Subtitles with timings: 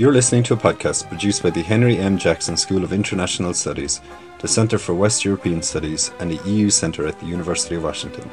[0.00, 2.16] You're listening to a podcast produced by the Henry M.
[2.16, 4.00] Jackson School of International Studies,
[4.38, 8.30] the Centre for West European Studies, and the EU Centre at the University of Washington.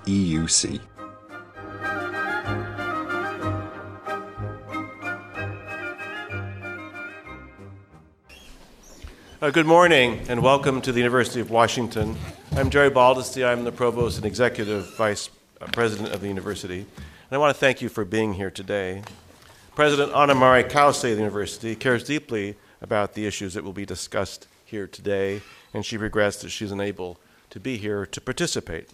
[0.06, 0.80] EUC.
[9.42, 12.14] Uh, good morning and welcome to the University of Washington.
[12.52, 13.42] I'm Jerry Baldasty.
[13.42, 15.30] I'm the Provost and Executive Vice
[15.72, 16.80] President of the University.
[16.80, 16.86] And
[17.32, 19.02] I want to thank you for being here today.
[19.74, 23.86] President Ana Mari Cauce of the University cares deeply about the issues that will be
[23.86, 25.40] discussed here today,
[25.72, 27.18] and she regrets that she's unable
[27.48, 28.90] to be here to participate.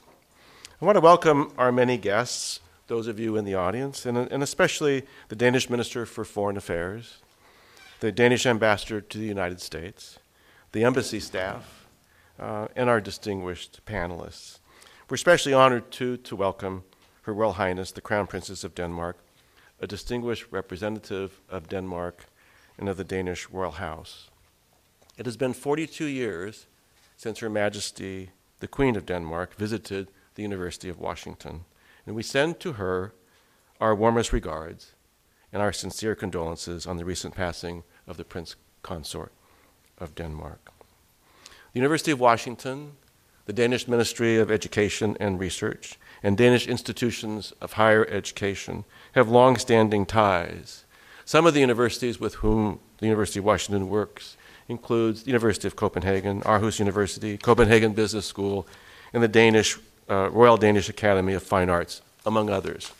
[0.80, 4.44] I want to welcome our many guests, those of you in the audience, and, and
[4.44, 7.18] especially the Danish Minister for Foreign Affairs,
[7.98, 10.20] the Danish Ambassador to the United States,
[10.72, 11.86] the embassy staff,
[12.38, 14.58] uh, and our distinguished panelists.
[15.08, 16.84] We're especially honored to, to welcome
[17.22, 19.18] Her Royal Highness, the Crown Princess of Denmark,
[19.80, 22.26] a distinguished representative of Denmark
[22.78, 24.30] and of the Danish Royal House.
[25.16, 26.66] It has been 42 years
[27.16, 28.30] since Her Majesty,
[28.60, 31.64] the Queen of Denmark, visited the University of Washington,
[32.04, 33.14] and we send to her
[33.80, 34.92] our warmest regards
[35.52, 39.32] and our sincere condolences on the recent passing of the Prince Consort
[39.98, 40.72] of Denmark.
[41.72, 42.92] The University of Washington,
[43.46, 49.56] the Danish Ministry of Education and Research, and Danish institutions of higher education have long
[49.56, 50.84] standing ties.
[51.24, 54.36] Some of the universities with whom the University of Washington works
[54.68, 58.66] includes the University of Copenhagen, Aarhus University, Copenhagen Business School,
[59.12, 62.92] and the Danish uh, Royal Danish Academy of Fine Arts, among others.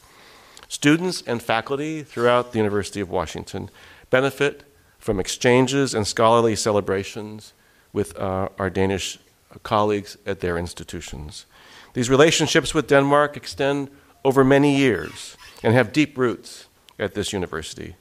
[0.68, 3.70] Students and faculty throughout the University of Washington
[4.10, 4.64] benefit
[5.06, 7.52] from exchanges and scholarly celebrations
[7.92, 9.18] with uh, our Danish
[9.62, 11.46] colleagues at their institutions.
[11.94, 13.88] These relationships with Denmark extend
[14.24, 16.66] over many years and have deep roots
[16.98, 17.94] at this university.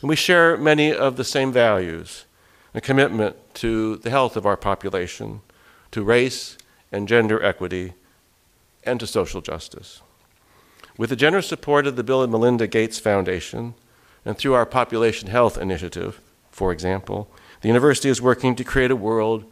[0.00, 2.24] And we share many of the same values
[2.72, 5.40] a commitment to the health of our population,
[5.90, 6.56] to race
[6.90, 7.94] and gender equity,
[8.84, 10.02] and to social justice.
[10.96, 13.74] With the generous support of the Bill and Melinda Gates Foundation
[14.24, 16.20] and through our Population Health Initiative,
[16.54, 17.28] for example,
[17.62, 19.44] the university is working to create a world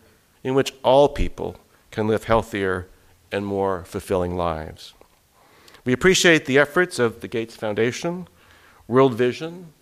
[0.45, 1.57] in which all people
[1.91, 2.87] can live healthier
[3.33, 4.95] and more fulfilling lives.
[5.85, 8.29] We appreciate the efforts of the Gates Foundation,
[8.87, 9.73] World Vision,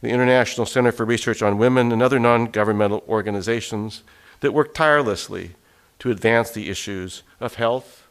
[0.00, 4.02] the International Center for Research on Women, and other non governmental organizations
[4.40, 5.50] that work tirelessly
[5.98, 8.08] to advance the issues of health,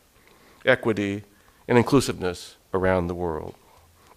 [0.67, 1.23] equity,
[1.67, 3.55] and inclusiveness around the world.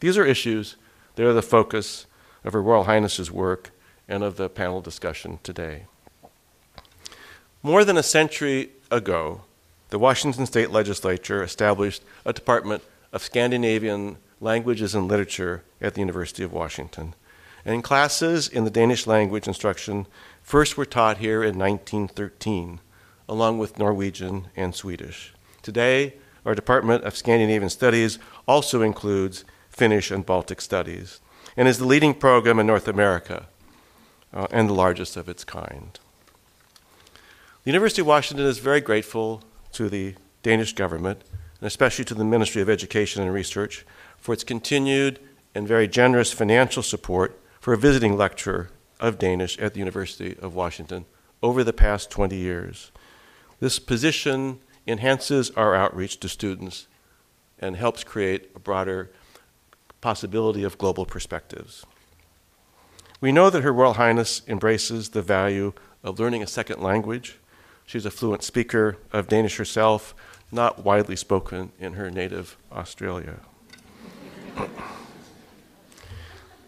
[0.00, 0.77] These are issues
[1.15, 2.04] that are the focus
[2.44, 3.71] of Her Royal Highness's work
[4.09, 5.87] and of the panel discussion today.
[7.62, 9.42] More than a century ago,
[9.91, 12.82] the Washington State Legislature established a Department
[13.12, 17.15] of Scandinavian Languages and Literature at the University of Washington.
[17.65, 20.06] And classes in the Danish language instruction
[20.42, 22.81] first were taught here in 1913,
[23.28, 25.32] along with Norwegian and Swedish.
[25.62, 31.21] Today, our Department of Scandinavian Studies also includes Finnish and Baltic studies
[31.56, 33.47] and is the leading program in North America
[34.34, 35.99] uh, and the largest of its kind.
[37.62, 41.22] The University of Washington is very grateful to the Danish government,
[41.61, 43.87] and especially to the Ministry of Education and Research,
[44.19, 45.21] for its continued
[45.55, 50.55] and very generous financial support for a visiting lecturer of Danish at the University of
[50.55, 51.06] Washington
[51.43, 52.91] over the past 20 years.
[53.61, 56.87] This position enhances our outreach to students
[57.59, 59.11] and helps create a broader
[60.01, 61.87] possibility of global perspectives.
[63.21, 67.39] We know that Her Royal Highness embraces the value of learning a second language.
[67.87, 70.15] She's a fluent speaker of Danish herself,
[70.51, 73.41] not widely spoken in her native Australia.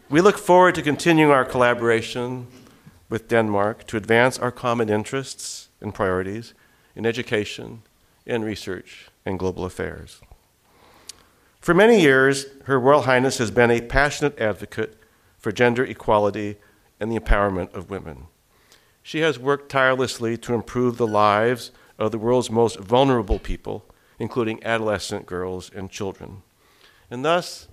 [0.09, 2.47] we look forward to continuing our collaboration
[3.09, 6.55] with Denmark to advance our common interests and priorities
[6.95, 7.83] in education,
[8.25, 10.21] in research, and global affairs.
[11.61, 14.97] For many years, Her Royal Highness has been a passionate advocate
[15.47, 16.57] for gender equality
[16.99, 18.27] and the empowerment of women.
[19.01, 21.71] She has worked tirelessly to improve the lives
[22.01, 23.85] of the world's most vulnerable people,
[24.19, 26.43] including adolescent girls and children.
[27.13, 27.69] And thus,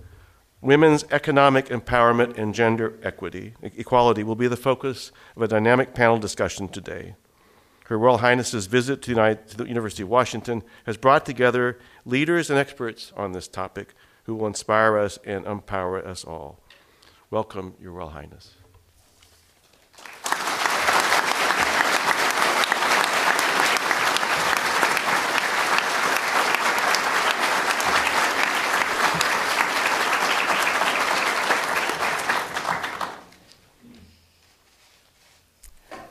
[0.60, 6.18] women's economic empowerment and gender equity, equality will be the focus of a dynamic panel
[6.18, 7.16] discussion today.
[7.86, 12.50] Her Royal Highness's visit to, United, to the University of Washington has brought together leaders
[12.50, 13.94] and experts on this topic
[14.26, 16.60] who will inspire us and empower us all.
[17.30, 18.54] Welcome, Your Royal Highness.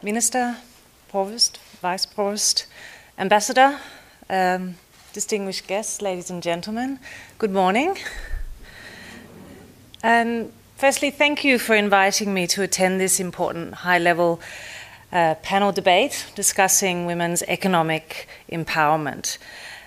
[0.01, 0.57] Minister,
[1.09, 2.65] Provost, Vice Provost,
[3.17, 3.79] Ambassador,
[4.29, 4.75] um,
[5.13, 6.99] distinguished guests, ladies and gentlemen,
[7.37, 7.97] good morning.
[10.03, 10.51] and
[10.83, 14.41] firstly, thank you for inviting me to attend this important high level
[15.13, 19.37] uh, panel debate discussing women's economic empowerment.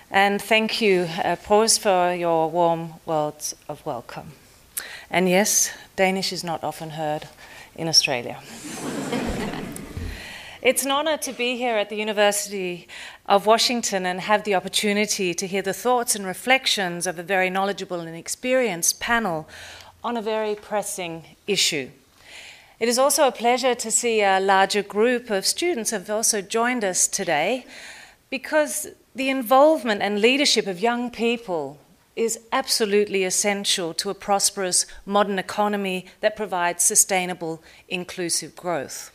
[0.09, 4.31] And thank you, uh, for your warm words of welcome.
[5.11, 7.27] And yes, Danish is not often heard
[7.75, 8.41] in Australia.
[10.63, 12.87] it's an honor to be here at the University
[13.27, 17.51] of Washington and have the opportunity to hear the thoughts and reflections of a very
[17.51, 19.47] knowledgeable and experienced panel
[20.07, 21.89] on a very pressing issue.
[22.79, 26.85] It is also a pleasure to see a larger group of students have also joined
[26.85, 27.65] us today
[28.29, 31.77] because the involvement and leadership of young people
[32.15, 39.11] is absolutely essential to a prosperous modern economy that provides sustainable, inclusive growth.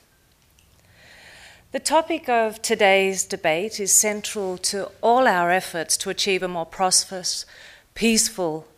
[1.71, 6.67] The topic of today's debate is central to all our efforts to achieve a more
[6.67, 7.47] prosperous,
[7.95, 8.69] peaceful,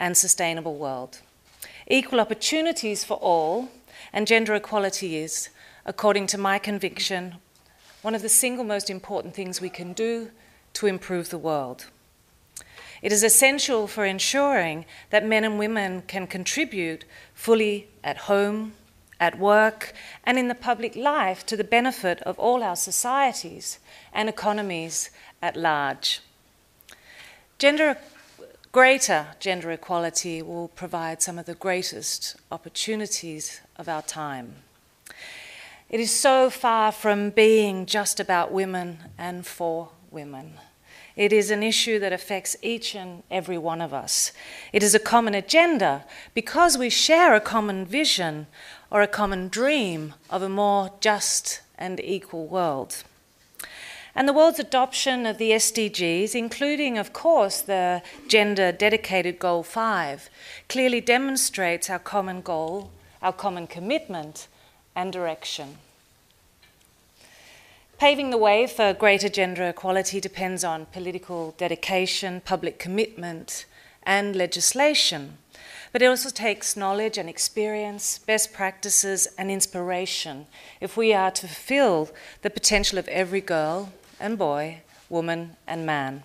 [0.00, 1.20] and sustainable world.
[1.92, 3.68] Equal opportunities for all
[4.12, 5.48] and gender equality is,
[5.84, 7.34] according to my conviction,
[8.02, 10.30] one of the single most important things we can do
[10.74, 11.86] to improve the world.
[13.02, 17.04] It is essential for ensuring that men and women can contribute
[17.34, 18.74] fully at home,
[19.18, 23.80] at work, and in the public life to the benefit of all our societies
[24.12, 25.10] and economies
[25.42, 26.20] at large.
[27.58, 27.98] Gender,
[28.72, 34.54] greater gender equality will provide some of the greatest opportunities of our time.
[35.88, 40.52] It is so far from being just about women and for women.
[41.16, 44.32] It is an issue that affects each and every one of us.
[44.72, 48.46] It is a common agenda because we share a common vision
[48.88, 53.02] or a common dream of a more just and equal world.
[54.14, 60.28] And the world's adoption of the SDGs, including, of course, the gender dedicated Goal 5,
[60.68, 62.90] clearly demonstrates our common goal,
[63.22, 64.48] our common commitment,
[64.96, 65.78] and direction.
[67.98, 73.66] Paving the way for greater gender equality depends on political dedication, public commitment,
[74.02, 75.36] and legislation.
[75.92, 80.46] But it also takes knowledge and experience, best practices, and inspiration
[80.80, 82.10] if we are to fulfill
[82.42, 86.22] the potential of every girl and boy, woman and man.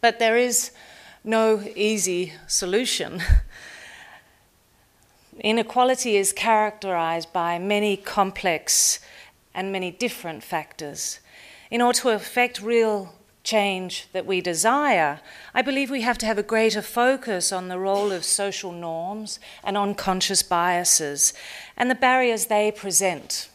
[0.00, 0.70] But there is
[1.24, 3.22] no easy solution.
[5.40, 9.00] Inequality is characterized by many complex
[9.54, 11.20] and many different factors.
[11.70, 15.20] In order to effect real change that we desire,
[15.54, 19.40] I believe we have to have a greater focus on the role of social norms
[19.64, 21.32] and unconscious biases
[21.76, 23.49] and the barriers they present.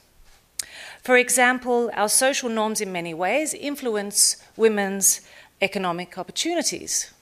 [1.06, 5.22] For example, our social norms in many ways influence women's
[5.62, 7.14] economic opportunities.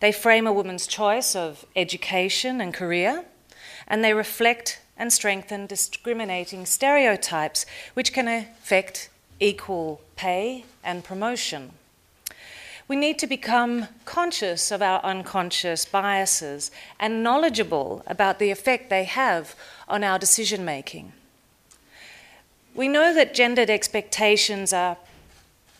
[0.00, 3.26] They frame a woman's choice of education and career,
[3.86, 9.08] and they reflect and strengthen discriminating stereotypes, which can affect
[9.38, 11.74] equal pay and promotion.
[12.88, 19.04] We need to become conscious of our unconscious biases and knowledgeable about the effect they
[19.04, 19.54] have
[19.86, 21.12] on our decision making.
[22.74, 24.96] We know that gendered expectations are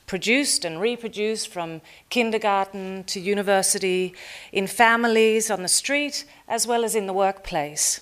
[0.06, 4.14] produced and reproduced from kindergarten to university,
[4.52, 8.00] in families, on the street, as well as in the workplace.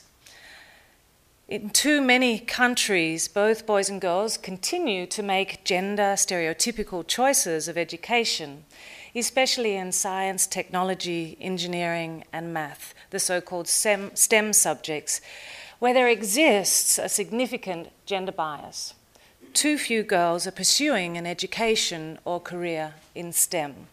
[1.48, 7.78] In too many countries, both boys and girls continue to make gender stereotypical choices of
[7.78, 8.64] education,
[9.14, 15.22] especially in science, technology, engineering, and math, the so called STEM subjects,
[15.78, 18.92] where there exists a significant gender bias.
[19.54, 23.86] Too few girls are pursuing an education or career in STEM.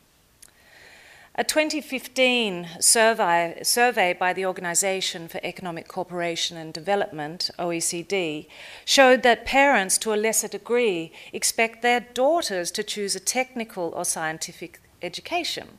[1.35, 8.47] A 2015 survey, survey by the Organization for Economic Cooperation and Development, OECD,
[8.83, 14.03] showed that parents, to a lesser degree, expect their daughters to choose a technical or
[14.03, 15.78] scientific education.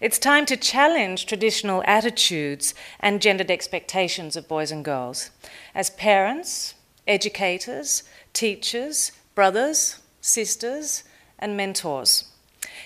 [0.00, 5.30] It's time to challenge traditional attitudes and gendered expectations of boys and girls.
[5.74, 6.74] As parents,
[7.06, 11.02] educators, teachers, brothers, sisters,
[11.38, 12.24] and mentors.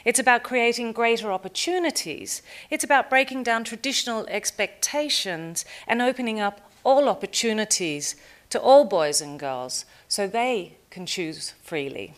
[0.04, 2.40] It's about creating greater opportunities.
[2.71, 8.16] It's about breaking down traditional expectations and opening up all opportunities
[8.50, 12.14] to all boys and girls so they can choose freely.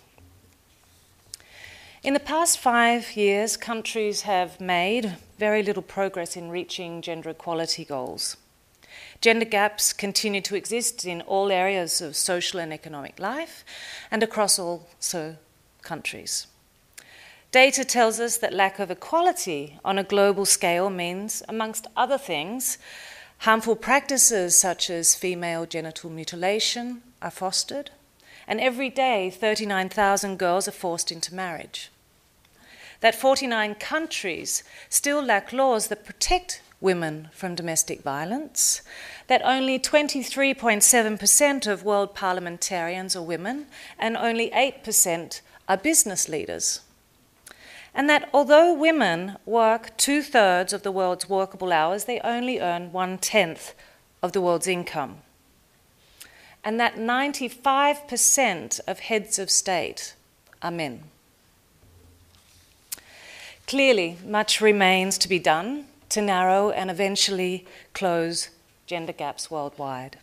[2.04, 7.82] In the past five years, countries have made very little progress in reaching gender equality
[7.82, 8.36] goals.
[9.22, 13.64] Gender gaps continue to exist in all areas of social and economic life
[14.10, 14.86] and across all
[15.80, 16.46] countries.
[17.50, 22.76] Data tells us that lack of equality on a global scale means, amongst other things,
[23.38, 27.92] harmful practices such as female genital mutilation are fostered,
[28.46, 31.90] and every day 39,000 girls are forced into marriage.
[33.04, 38.80] That 49 countries still lack laws that protect women from domestic violence,
[39.26, 43.66] that only 23.7% of world parliamentarians are women,
[43.98, 46.80] and only 8% are business leaders
[47.94, 52.90] and that although women work two thirds of the world's workable hours, they only earn
[52.90, 53.72] one tenth
[54.22, 55.18] of the world's income.
[56.64, 60.14] And that 95% of heads of state
[60.60, 61.04] are men.
[63.66, 68.50] Clearly, much remains to be done to narrow and eventually close
[68.86, 70.18] gender gaps worldwide.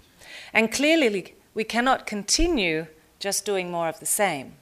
[0.53, 2.85] And clearly, we cannot continue
[3.19, 4.53] just doing more of the same.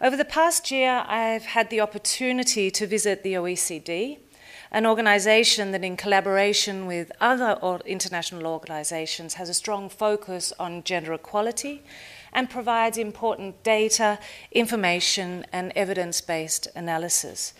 [0.00, 4.18] Over the past year, I've had the opportunity to visit the OECD,
[4.72, 7.56] an organization that, in collaboration with other
[7.86, 11.82] international organizations, has a strong focus on gender equality
[12.34, 14.18] and provides important data,
[14.50, 17.54] information, and evidence based analysis.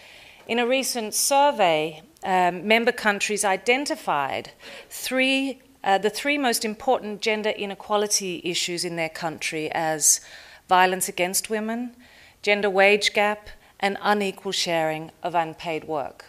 [0.47, 4.51] In a recent survey, um, member countries identified
[4.91, 10.21] three, uh, the three most important gender inequality issues in their country as
[10.69, 11.95] violence against women,
[12.43, 13.49] gender wage gap,
[13.81, 16.25] and unequal sharing of unpaid work.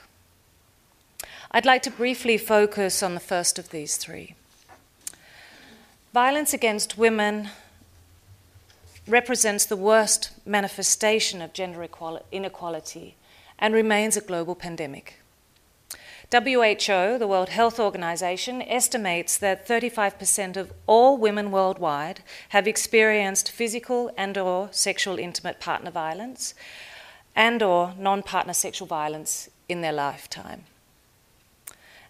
[1.51, 4.35] I'd like to briefly focus on the first of these three.
[6.13, 7.49] Violence against women
[9.07, 11.87] represents the worst manifestation of gender
[12.31, 13.15] inequality
[13.59, 15.21] and remains a global pandemic.
[16.31, 24.11] WHO, the World Health Organization, estimates that 35% of all women worldwide have experienced physical
[24.17, 26.55] and or sexual intimate partner violence
[27.35, 30.63] and or non-partner sexual violence in their lifetime.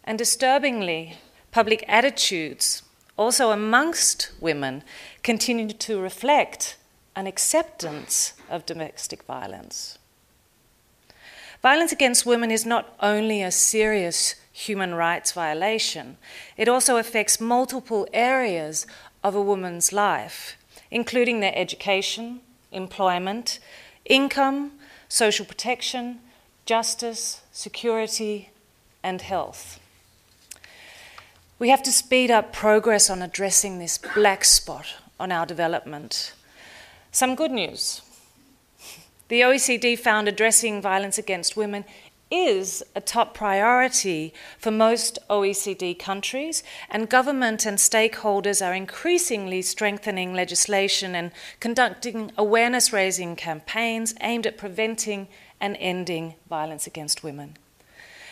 [0.04, 1.18] And disturbingly,
[1.52, 2.84] public attitudes
[3.18, 4.84] also amongst women
[5.24, 6.78] continue to reflect
[7.16, 9.98] an acceptance of domestic violence.
[11.62, 16.18] Violence against women is not only a serious human rights violation,
[16.58, 18.86] it also affects multiple areas
[19.24, 20.58] of a woman's life,
[20.92, 22.40] including their education,
[22.72, 23.60] employment,
[24.06, 24.72] income,
[25.10, 26.20] social protection,
[26.66, 28.50] justice, security,
[29.04, 29.80] and health.
[31.58, 36.34] We have to speed up progress on addressing this black spot on our development.
[37.16, 38.02] Some good news.
[39.30, 41.86] The OECD found addressing violence against women
[42.30, 50.34] is a top priority for most OECD countries, and government and stakeholders are increasingly strengthening
[50.34, 51.32] legislation and
[51.62, 55.30] conducting awareness raising campaigns aimed at preventing
[55.62, 57.56] and ending violence against women.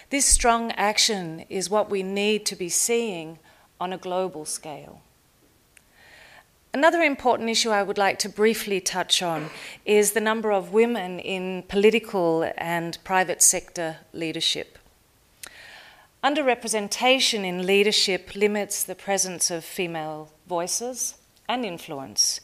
[0.10, 3.40] This strong action is what we need to be seeing
[3.80, 5.02] on a global scale.
[6.75, 9.51] Another important issue I would like to briefly touch on
[9.86, 14.80] is the number of women in political and private sector leadership.
[16.24, 21.13] Underrepresentation in leadership limits the presence of female voices
[21.48, 22.42] and influence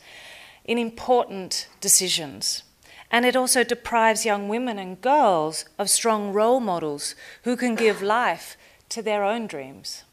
[0.64, 2.62] in important decisions.
[3.10, 8.04] And it also deprives young women and girls of strong role models who can give
[8.04, 8.58] life
[8.90, 10.04] to their own dreams.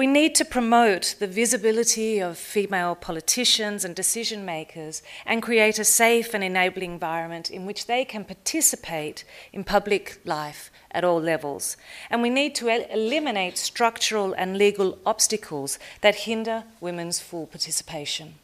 [0.00, 5.84] We need to promote the visibility of female politicians and decision makers and create a
[5.84, 11.76] safe and enabling environment in which they can participate in public life at all levels.
[12.08, 18.36] And we need to el- eliminate structural and legal obstacles that hinder women's full participation.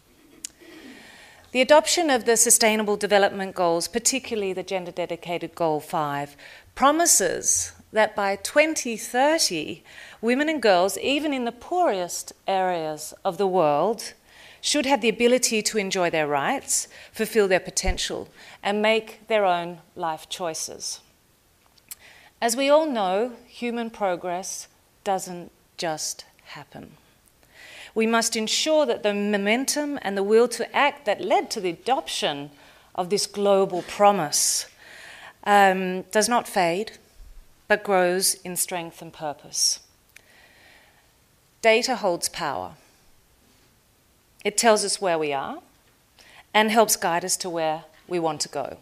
[1.53, 6.37] The adoption of the Sustainable Development Goals, particularly the gender dedicated Goal 5,
[6.75, 9.83] promises that by 2030,
[10.21, 14.13] women and girls, even in the poorest areas of the world,
[14.61, 18.29] should have the ability to enjoy their rights, fulfill their potential,
[18.63, 21.01] and make their own life choices.
[22.41, 24.69] As we all know, human progress
[25.05, 26.93] doesn't just happen.
[27.95, 31.71] We must ensure that the momentum and the will to act that led to the
[31.71, 32.51] adoption
[32.95, 34.67] of this global promise
[35.45, 36.93] um, does not fade
[37.69, 39.81] but grows in strength and purpose.
[41.63, 42.75] Data holds power.
[44.45, 45.59] It tells us where we are
[46.55, 48.79] and helps guide us to where we want to go.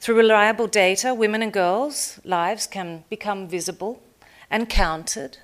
[0.00, 4.02] Through reliable data, women and girls' lives can become visible
[4.50, 5.38] and counted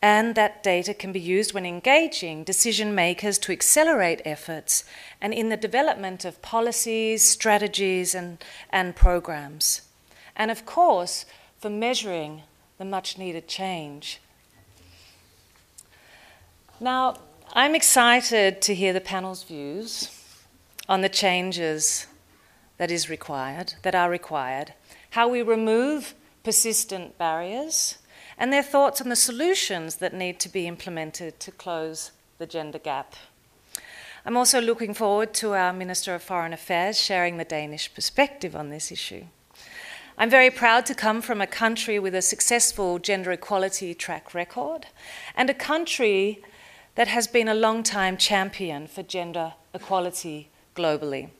[0.00, 4.84] and that data can be used when engaging decision makers to accelerate efforts
[5.20, 9.82] and in the development of policies, strategies, and, and programs.
[10.36, 11.26] And of course,
[11.58, 12.42] for measuring
[12.78, 14.20] the much needed change.
[16.80, 17.16] Now,
[17.52, 20.14] I'm excited to hear the panel's views
[20.88, 22.06] on the changes
[22.76, 24.74] that is required, that are required,
[25.10, 27.98] how we remove persistent barriers,
[28.38, 32.78] and their thoughts on the solutions that need to be implemented to close the gender
[32.78, 33.14] gap.
[34.24, 38.70] I'm also looking forward to our Minister of Foreign Affairs sharing the Danish perspective on
[38.70, 39.24] this issue.
[40.20, 44.88] I'm very proud to come from a country with a successful gender equality track record
[45.36, 46.42] and a country
[46.96, 51.30] that has been a long time champion for gender equality globally.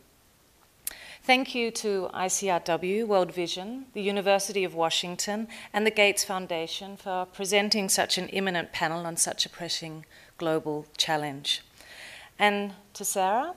[1.25, 7.27] Thank you to ICRW, World Vision, the University of Washington, and the Gates Foundation for
[7.27, 10.07] presenting such an eminent panel on such a pressing
[10.37, 11.63] global challenge.
[12.39, 13.55] And to Sarah,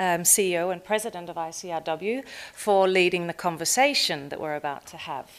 [0.00, 5.30] um, CEO and President of ICRW, for leading the conversation that we're about to have.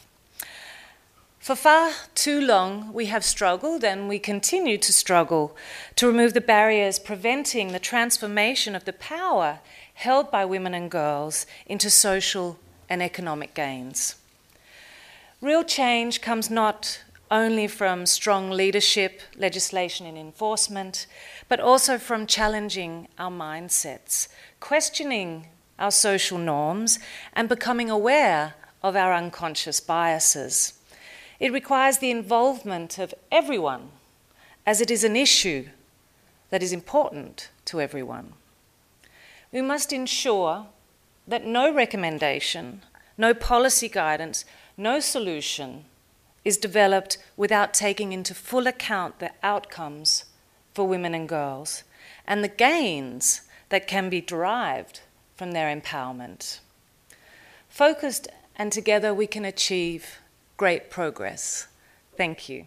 [1.39, 5.57] For far too long, we have struggled and we continue to struggle
[5.95, 9.59] to remove the barriers preventing the transformation of the power
[9.95, 14.15] held by women and girls into social and economic gains.
[15.41, 17.01] Real change comes not
[17.31, 21.07] only from strong leadership, legislation, and enforcement,
[21.47, 24.27] but also from challenging our mindsets,
[24.61, 26.99] questioning our social norms,
[27.33, 30.73] and becoming aware of our unconscious biases.
[31.39, 33.89] It requires the involvement of everyone,
[34.65, 35.65] as it is an issue
[36.51, 38.33] that is important to everyone
[39.51, 40.67] we must ensure
[41.27, 42.81] that no recommendation,
[43.17, 44.45] no policy guidance,
[44.77, 45.85] no solution
[46.45, 50.25] is developed without taking into full account the outcomes
[50.73, 51.83] for women and girls
[52.25, 54.99] and the gains that can be derived
[55.35, 56.59] from their empowerment.
[57.69, 60.19] Focused and together we can achieve
[60.57, 61.67] great progress.
[62.15, 62.65] Thank you.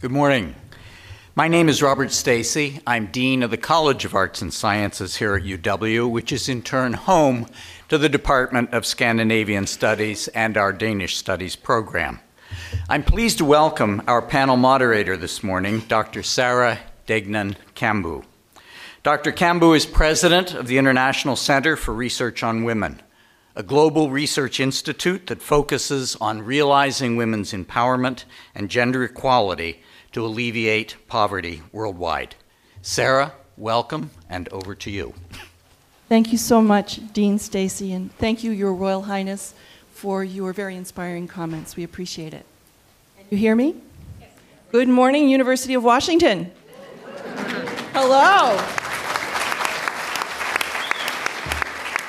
[0.00, 0.54] Good morning.
[1.34, 2.80] My name is Robert Stacey.
[2.86, 6.62] I'm Dean of the College of Arts and Sciences here at UW, which is in
[6.62, 7.46] turn home
[7.90, 12.18] to the Department of Scandinavian Studies and our Danish Studies program.
[12.88, 16.22] I'm pleased to welcome our panel moderator this morning, Dr.
[16.22, 18.24] Sarah Degnan Kambou.
[19.02, 19.32] Dr.
[19.32, 23.02] Kambou is president of the International Center for Research on Women,
[23.54, 30.96] a global research institute that focuses on realizing women's empowerment and gender equality to alleviate
[31.06, 32.34] poverty worldwide.
[32.82, 35.14] Sarah, welcome, and over to you.
[36.08, 39.54] Thank you so much, Dean Stacey, and thank you, Your Royal Highness,
[39.92, 41.76] for your very inspiring comments.
[41.76, 42.44] We appreciate it.
[43.30, 43.76] You hear me?
[44.18, 44.30] Yes.
[44.72, 46.50] Good morning, University of Washington.
[47.92, 48.58] Hello.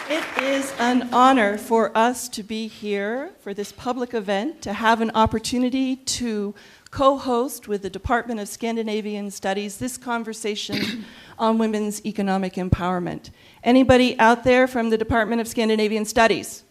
[0.10, 5.00] It is an honor for us to be here for this public event, to have
[5.02, 6.56] an opportunity to
[6.92, 11.06] co host with the Department of Scandinavian Studies this conversation
[11.40, 13.32] on women's economic empowerment.
[13.64, 16.64] Anybody out there from the Department of Scandinavian Studies?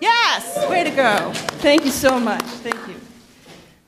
[0.00, 1.32] Yes, way to go.
[1.62, 2.42] Thank you so much.
[2.42, 2.96] Thank you.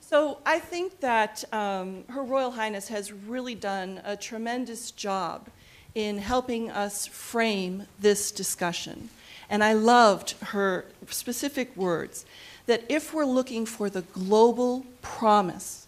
[0.01, 5.49] So, I think that um, Her Royal Highness has really done a tremendous job
[5.97, 9.09] in helping us frame this discussion.
[9.51, 12.25] And I loved her specific words
[12.67, 15.87] that if we're looking for the global promise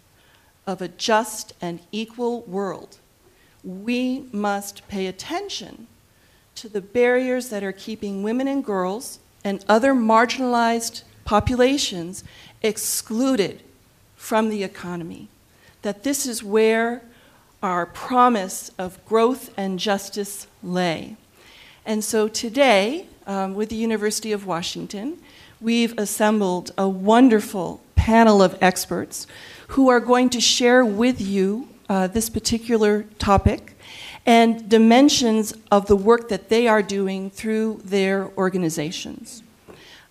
[0.67, 2.99] of a just and equal world,
[3.65, 5.87] we must pay attention
[6.55, 12.25] to the barriers that are keeping women and girls and other marginalized populations
[12.63, 13.63] excluded
[14.17, 15.29] from the economy.
[15.83, 17.03] That this is where
[17.63, 21.17] our promise of growth and justice lay.
[21.85, 25.19] And so today, um, with the University of Washington,
[25.67, 29.27] we've assembled a wonderful panel of experts
[29.71, 33.77] who are going to share with you uh, this particular topic
[34.25, 39.43] and dimensions of the work that they are doing through their organizations.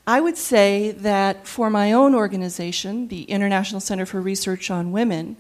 [0.06, 5.38] I would say that for my own organization, the International Center for Research on Women,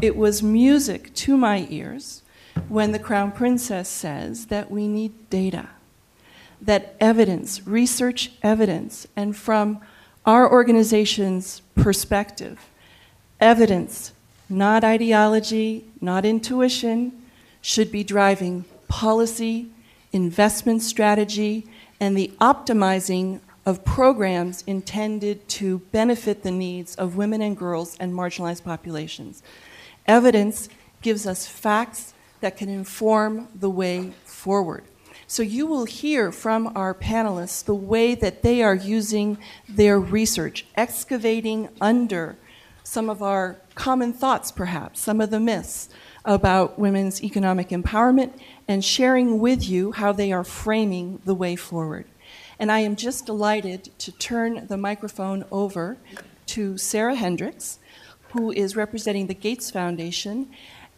[0.00, 2.22] it was music to my ears
[2.68, 5.70] when the Crown Princess says that we need data
[6.66, 9.80] that evidence, research evidence, and from
[10.24, 12.58] our organization's perspective,
[13.40, 14.12] evidence,
[14.48, 17.12] not ideology, not intuition,
[17.60, 19.68] should be driving policy,
[20.12, 21.66] investment strategy,
[22.00, 28.12] and the optimizing of programs intended to benefit the needs of women and girls and
[28.12, 29.42] marginalized populations.
[30.06, 30.68] Evidence
[31.02, 34.84] gives us facts that can inform the way forward.
[35.28, 40.66] So you will hear from our panelists the way that they are using their research,
[40.76, 42.36] excavating under
[42.84, 45.88] some of our common thoughts, perhaps, some of the myths
[46.24, 52.06] about women's economic empowerment, and sharing with you how they are framing the way forward.
[52.58, 55.98] And I am just delighted to turn the microphone over
[56.46, 57.78] to Sarah Hendriks,
[58.30, 60.48] who is representing the Gates Foundation.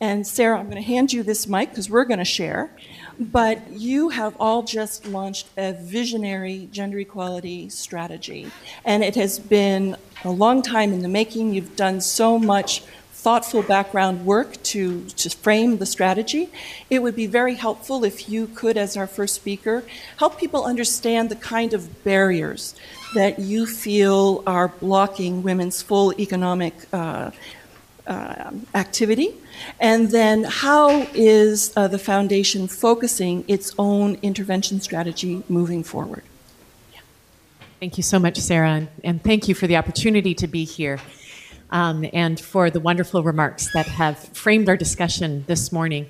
[0.01, 2.71] And Sarah, I'm going to hand you this mic because we're going to share.
[3.19, 8.51] But you have all just launched a visionary gender equality strategy.
[8.85, 11.53] And it has been a long time in the making.
[11.53, 16.49] You've done so much thoughtful background work to, to frame the strategy.
[16.89, 19.83] It would be very helpful if you could, as our first speaker,
[20.19, 22.77] help people understand the kind of barriers
[23.17, 27.33] that you feel are blocking women's full economic uh,
[28.07, 29.35] uh, activity
[29.81, 36.23] and then, how is uh, the foundation focusing its own intervention strategy moving forward?
[37.81, 40.99] Thank you so much, Sarah, and thank you for the opportunity to be here
[41.71, 46.07] um, and for the wonderful remarks that have framed our discussion this morning.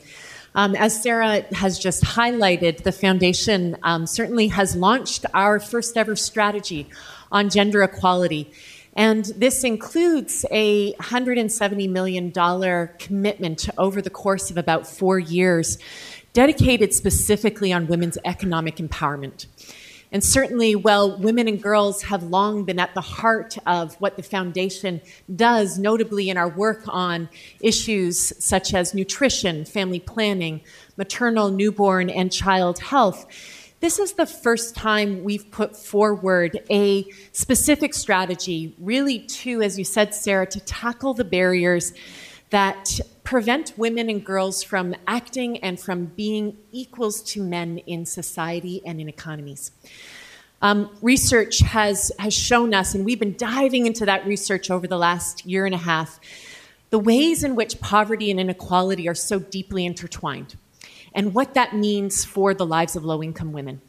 [0.54, 6.16] Um, as Sarah has just highlighted, the foundation um, certainly has launched our first ever
[6.16, 6.88] strategy
[7.30, 8.50] on gender equality.
[8.98, 12.32] And this includes a $170 million
[12.98, 15.78] commitment over the course of about four years,
[16.32, 19.46] dedicated specifically on women's economic empowerment.
[20.10, 24.22] And certainly, while women and girls have long been at the heart of what the
[24.24, 25.00] foundation
[25.36, 27.28] does, notably in our work on
[27.60, 30.60] issues such as nutrition, family planning,
[30.96, 33.26] maternal, newborn, and child health,
[33.80, 39.84] this is the first time we've put forward a specific strategy, really to, as you
[39.84, 41.92] said, Sarah, to tackle the barriers
[42.50, 48.82] that prevent women and girls from acting and from being equals to men in society
[48.84, 49.70] and in economies.
[50.60, 54.98] Um, research has, has shown us, and we've been diving into that research over the
[54.98, 56.18] last year and a half,
[56.90, 60.56] the ways in which poverty and inequality are so deeply intertwined
[61.18, 63.80] and what that means for the lives of low income women.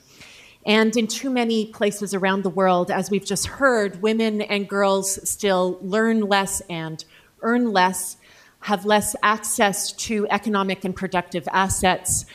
[0.66, 5.30] And in too many places around the world, as we've just heard, women and girls
[5.30, 7.06] still learn less and
[7.42, 8.18] earn less,
[8.62, 12.26] have less access to economic and productive assets,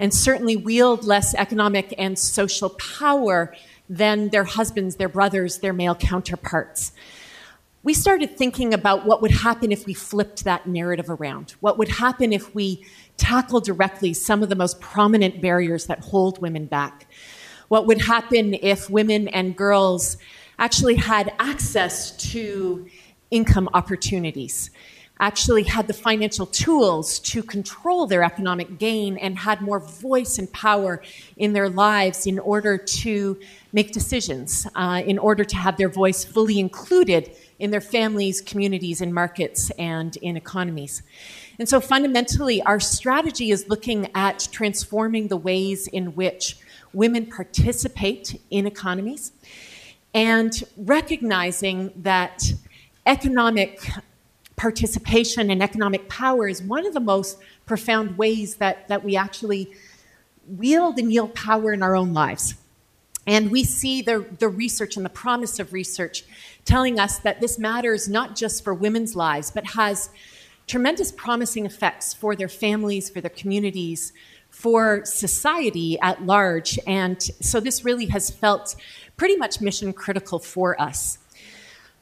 [0.00, 3.54] and certainly wield less economic and social power
[3.88, 6.90] than their husbands, their brothers, their male counterparts
[7.82, 11.54] we started thinking about what would happen if we flipped that narrative around.
[11.60, 12.84] What would happen if we
[13.20, 17.06] tackle directly some of the most prominent barriers that hold women back?
[17.68, 20.16] What would happen if women and girls
[20.58, 22.86] actually had access to
[23.30, 24.70] income opportunities,
[25.20, 30.50] actually had the financial tools to control their economic gain, and had more voice and
[30.52, 31.02] power
[31.36, 33.38] in their lives in order to
[33.72, 39.00] make decisions, uh, in order to have their voice fully included in their families, communities,
[39.00, 41.02] and markets, and in economies.
[41.60, 46.56] And so fundamentally, our strategy is looking at transforming the ways in which
[46.94, 49.32] women participate in economies
[50.14, 52.50] and recognizing that
[53.04, 53.90] economic
[54.56, 59.70] participation and economic power is one of the most profound ways that, that we actually
[60.46, 62.54] wield and yield power in our own lives.
[63.26, 66.24] And we see the, the research and the promise of research
[66.64, 70.08] telling us that this matters not just for women's lives, but has
[70.70, 74.12] tremendous promising effects for their families, for their communities,
[74.50, 76.78] for society at large.
[76.86, 78.76] And so this really has felt
[79.16, 81.18] pretty much mission critical for us.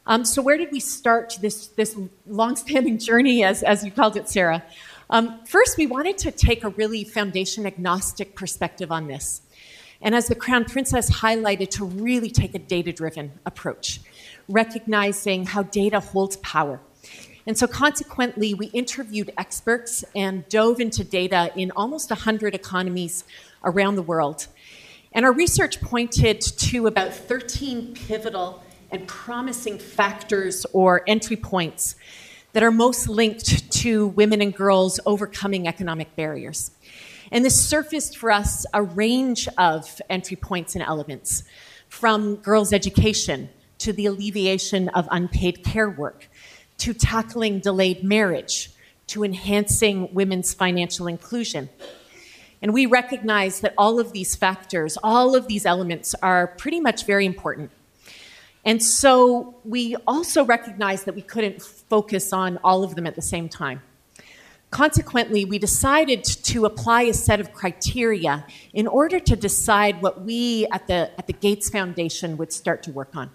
[0.05, 1.95] Um, so, where did we start this, this
[2.27, 4.63] long-standing journey, as, as you called it, Sarah?
[5.09, 9.41] Um, first, we wanted to take a really foundation agnostic perspective on this.
[10.01, 13.99] And as the Crown Princess highlighted, to really take a data driven approach,
[14.47, 16.79] recognizing how data holds power.
[17.49, 23.23] And so, consequently, we interviewed experts and dove into data in almost 100 economies
[23.63, 24.45] around the world.
[25.13, 31.95] And our research pointed to about 13 pivotal and promising factors or entry points
[32.53, 36.69] that are most linked to women and girls overcoming economic barriers.
[37.31, 41.41] And this surfaced for us a range of entry points and elements,
[41.87, 46.29] from girls' education to the alleviation of unpaid care work,
[46.79, 48.71] to tackling delayed marriage,
[49.07, 51.69] to enhancing women's financial inclusion.
[52.61, 57.05] And we recognize that all of these factors, all of these elements are pretty much
[57.05, 57.71] very important.
[58.65, 63.21] And so we also recognize that we couldn't focus on all of them at the
[63.21, 63.81] same time.
[64.69, 70.67] Consequently, we decided to apply a set of criteria in order to decide what we
[70.71, 73.31] at the, at the Gates Foundation would start to work on.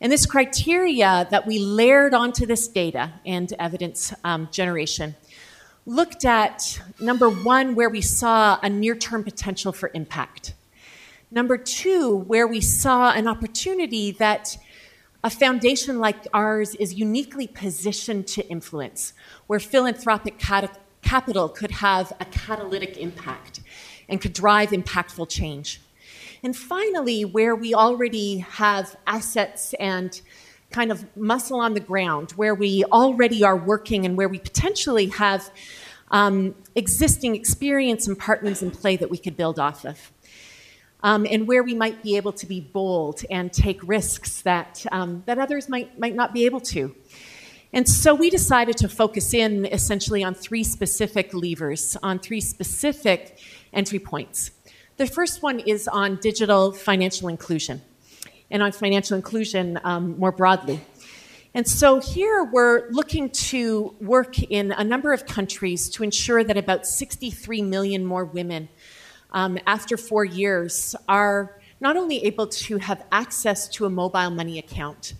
[0.00, 5.16] And this criteria that we layered onto this data and evidence um, generation
[5.86, 10.54] looked at number one, where we saw a near term potential for impact.
[11.30, 14.56] Number two, where we saw an opportunity that
[15.24, 19.14] a foundation like ours is uniquely positioned to influence,
[19.46, 23.60] where philanthropic cat- capital could have a catalytic impact
[24.08, 25.80] and could drive impactful change.
[26.42, 30.20] And finally, where we already have assets and
[30.70, 35.06] kind of muscle on the ground, where we already are working and where we potentially
[35.06, 35.50] have
[36.10, 40.12] um, existing experience and partners in play that we could build off of
[41.02, 45.22] um, and where we might be able to be bold and take risks that, um,
[45.26, 46.94] that others might, might not be able to.
[47.72, 53.38] And so we decided to focus in essentially on three specific levers, on three specific
[53.72, 54.50] entry points.
[54.98, 57.82] The first one is on digital financial inclusion
[58.50, 60.80] and on financial inclusion um, more broadly.
[61.54, 66.56] And so here we're looking to work in a number of countries to ensure that
[66.56, 68.68] about 63 million more women
[69.30, 74.58] um, after four years, are not only able to have access to a mobile money
[74.58, 75.14] account,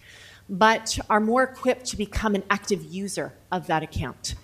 [0.48, 4.34] but are more equipped to become an active user of that account.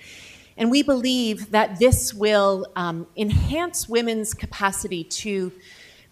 [0.57, 5.53] And we believe that this will um, enhance women's capacity to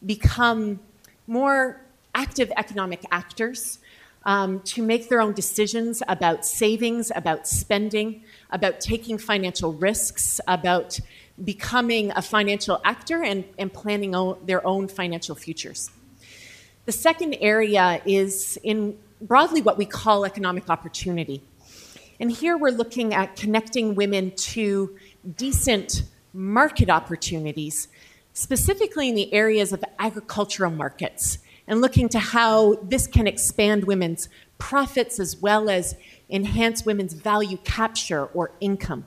[0.05, 0.81] become
[1.27, 1.81] more
[2.15, 3.79] active economic actors,
[4.25, 10.99] um, to make their own decisions about savings, about spending, about taking financial risks, about
[11.43, 14.13] becoming a financial actor and, and planning
[14.45, 15.91] their own financial futures.
[16.85, 21.43] The second area is in broadly what we call economic opportunity.
[22.23, 24.97] And here we're looking at connecting women to
[25.37, 27.89] decent market opportunities,
[28.33, 34.29] specifically in the areas of agricultural markets, and looking to how this can expand women's
[34.59, 35.97] profits as well as
[36.31, 39.05] enhance women's value capture or income.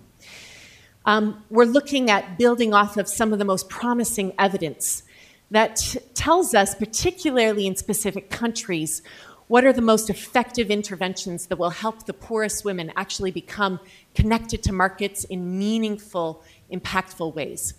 [1.05, 5.03] Um, we're looking at building off of some of the most promising evidence
[5.51, 9.01] that tells us, particularly in specific countries,
[9.47, 13.79] what are the most effective interventions that will help the poorest women actually become
[14.15, 17.75] connected to markets in meaningful, impactful ways.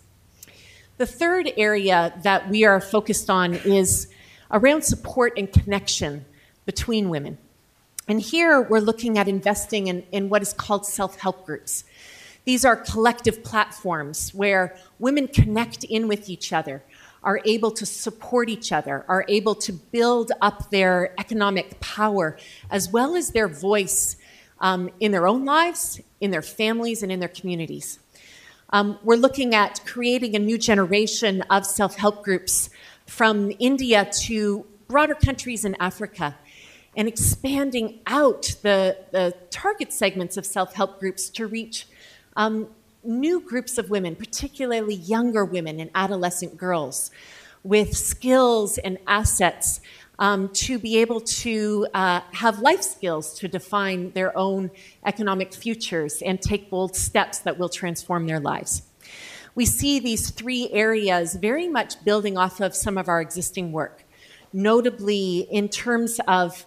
[0.99, 4.09] The third area that we are focused on is
[4.51, 6.25] around support and connection
[6.65, 7.39] between women.
[8.09, 11.85] And here we're looking at investing in, in what is called self help groups.
[12.45, 16.85] These are collective platforms where women connect in with each other,
[17.23, 22.37] are able to support each other, are able to build up their economic power,
[22.71, 24.17] as well as their voice
[24.61, 27.99] um, in their own lives, in their families, and in their communities.
[28.71, 32.71] Um, we're looking at creating a new generation of self help groups
[33.07, 36.37] from India to broader countries in Africa
[36.97, 41.87] and expanding out the, the target segments of self help groups to reach
[42.37, 42.69] um,
[43.07, 47.11] new groups of women, particularly younger women and adolescent girls,
[47.63, 49.81] with skills and assets
[50.19, 54.71] um, to be able to uh, have life skills to define their own
[55.05, 58.83] economic futures and take bold steps that will transform their lives.
[59.55, 64.05] We see these three areas very much building off of some of our existing work,
[64.53, 66.67] notably in terms of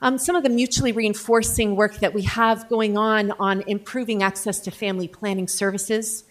[0.00, 4.60] um, some of the mutually reinforcing work that we have going on on improving access
[4.60, 6.24] to family planning services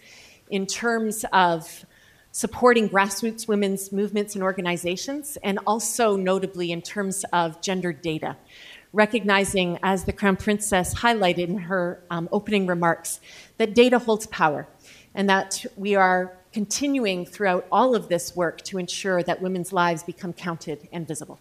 [0.50, 1.84] in terms of
[2.32, 8.36] supporting grassroots women's movements and organizations, and also notably in terms of gender data,
[8.92, 13.20] recognizing, as the Crown Princess highlighted in her um, opening remarks,
[13.58, 14.66] that data holds power
[15.14, 20.02] and that we are continuing throughout all of this work to ensure that women's lives
[20.02, 21.38] become counted and visible.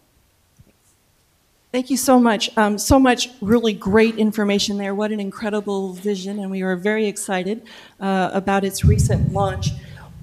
[1.77, 2.49] Thank you so much.
[2.57, 4.95] Um, so much really great information there.
[4.95, 7.61] What an incredible vision, and we were very excited
[7.99, 9.69] uh, about its recent launch.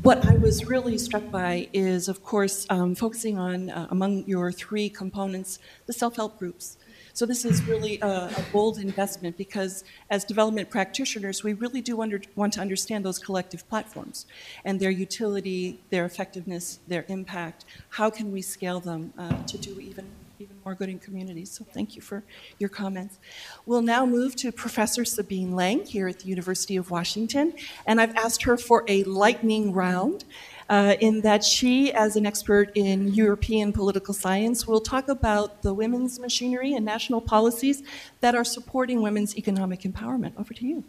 [0.03, 4.51] What I was really struck by is, of course, um, focusing on, uh, among your
[4.51, 6.77] three components, the self help groups.
[7.12, 12.03] So this is really a, a bold investment because as development practitioners, we really do
[12.03, 14.27] under, want to understand those collective platforms
[14.64, 17.64] and their utility, their effectiveness, their impact.
[17.90, 20.11] How can we scale them uh, to do even
[20.44, 21.50] even more good in communities.
[21.50, 22.22] So thank you for
[22.59, 23.18] your comments.
[23.66, 27.54] We'll now move to Professor Sabine Lang here at the University of Washington,
[27.87, 30.24] and I've asked her for a lightning round
[30.68, 35.72] uh, in that she, as an expert in European political science, will talk about the
[35.74, 37.83] women's machinery and national policies
[38.20, 40.33] that are supporting women's economic empowerment.
[40.38, 40.85] Over to you.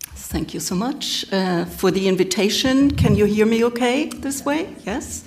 [0.00, 2.90] Thank you so much uh, for the invitation.
[2.90, 4.74] Can you hear me okay this way?
[4.84, 5.24] Yes?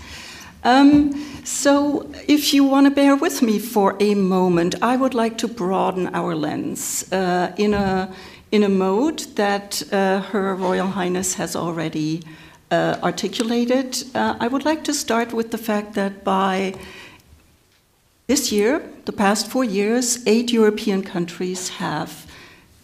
[0.63, 1.13] Um,
[1.45, 5.47] so, if you want to bear with me for a moment, I would like to
[5.47, 8.13] broaden our lens uh, in, a,
[8.51, 12.23] in a mode that uh, Her Royal Highness has already
[12.71, 14.03] uh, articulated.
[14.13, 16.73] Uh, I would like to start with the fact that by
[18.27, 22.29] this year, the past four years, eight European countries have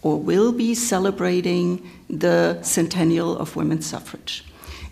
[0.00, 4.44] or will be celebrating the centennial of women's suffrage.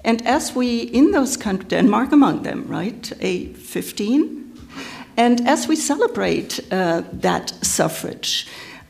[0.05, 4.43] And as we, in those countries, Denmark among them, right, a 15,
[5.17, 8.47] and as we celebrate uh, that suffrage,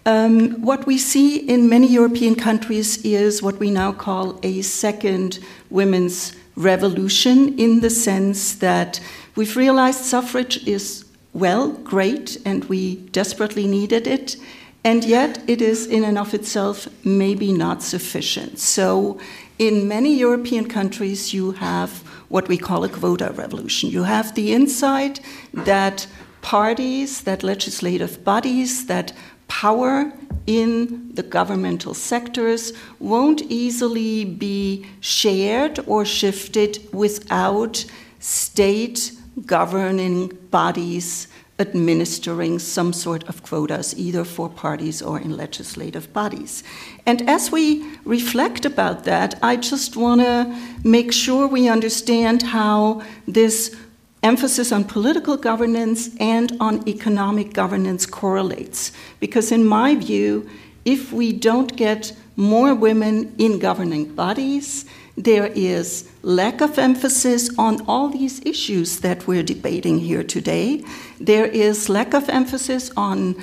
[0.06, 5.38] um, what we see in many European countries is what we now call a second
[5.70, 9.00] women's revolution, in the sense that
[9.36, 14.36] we've realized suffrage is, well, great, and we desperately needed it,
[14.84, 18.58] and yet it is in and of itself maybe not sufficient.
[18.58, 19.20] So,
[19.62, 21.90] in many European countries, you have
[22.28, 23.88] what we call a quota revolution.
[23.90, 25.20] You have the insight
[25.54, 26.04] that
[26.40, 29.12] parties, that legislative bodies, that
[29.46, 30.12] power
[30.48, 37.84] in the governmental sectors won't easily be shared or shifted without
[38.18, 39.12] state
[39.46, 41.28] governing bodies
[41.62, 46.62] administering some sort of quotas, either for parties or in legislative bodies.
[47.06, 47.64] And as we
[48.04, 53.74] reflect about that, I just want to make sure we understand how this
[54.22, 58.92] emphasis on political governance and on economic governance correlates.
[59.18, 60.48] Because, in my view,
[60.84, 64.84] if we don't get more women in governing bodies,
[65.16, 70.82] there is lack of emphasis on all these issues that we're debating here today.
[71.20, 73.36] There is lack of emphasis on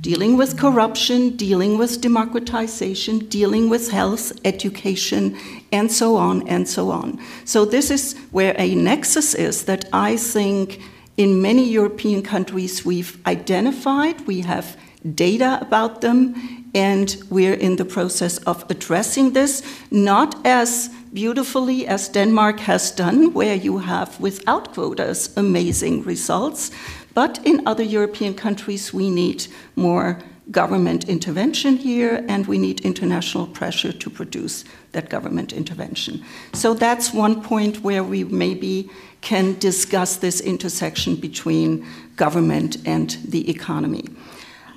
[0.00, 5.36] dealing with corruption, dealing with democratization, dealing with health, education,
[5.72, 7.18] and so on and so on.
[7.44, 10.80] So, this is where a nexus is that I think
[11.16, 14.76] in many European countries we've identified, we have
[15.14, 16.34] data about them,
[16.74, 23.32] and we're in the process of addressing this, not as beautifully as Denmark has done,
[23.32, 26.70] where you have, without quotas, amazing results,
[27.14, 29.46] but in other European countries, we need
[29.76, 30.18] more
[30.50, 36.22] government intervention here, and we need international pressure to produce that government intervention.
[36.52, 43.48] So that's one point where we maybe can discuss this intersection between government and the
[43.48, 44.04] economy.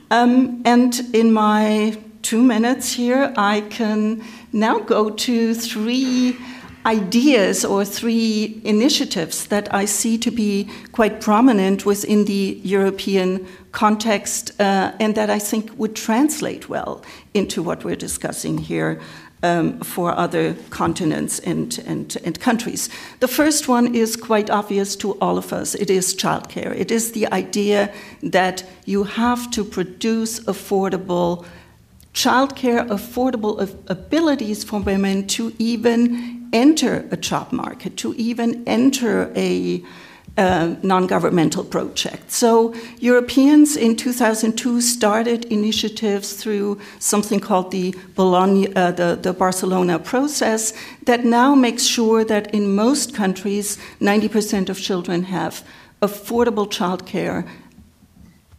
[0.09, 1.97] Um, and in my
[2.27, 6.35] two minutes here, I can now go to three
[6.85, 14.51] ideas or three initiatives that I see to be quite prominent within the European context
[14.59, 17.01] uh, and that I think would translate well
[17.33, 18.99] into what we're discussing here.
[19.43, 22.89] Um, for other continents and, and, and countries.
[23.19, 26.73] The first one is quite obvious to all of us it is childcare.
[26.75, 31.45] It is the idea that you have to produce affordable
[32.13, 39.83] childcare, affordable abilities for women to even enter a job market, to even enter a
[40.37, 42.31] uh, non governmental project.
[42.31, 49.97] So, Europeans in 2002 started initiatives through something called the, Bologna, uh, the, the Barcelona
[49.97, 50.73] process
[51.05, 55.63] that now makes sure that in most countries, 90% of children have
[56.01, 57.47] affordable childcare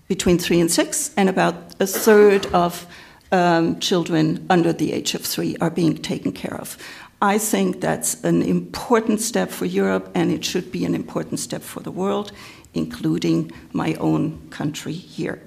[0.09, 2.87] between three and six, and about a third of
[3.33, 6.77] um, children under the age of three are being taken care of.
[7.21, 11.63] I think that's an important step for Europe, and it should be an important step
[11.63, 12.33] for the world,
[12.75, 15.41] including my own country here.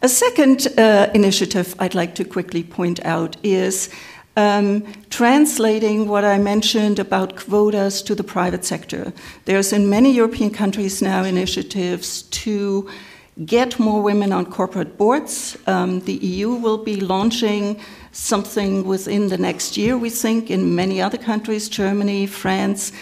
[0.00, 3.90] A second uh, initiative I'd like to quickly point out is
[4.36, 9.12] um, translating what I mentioned about quotas to the private sector.
[9.46, 12.88] There's in many European countries now initiatives to
[13.44, 15.56] get more women on corporate boards.
[15.66, 17.80] Um, the EU will be launching
[18.12, 22.92] something within the next year, we think, in many other countries, Germany, France.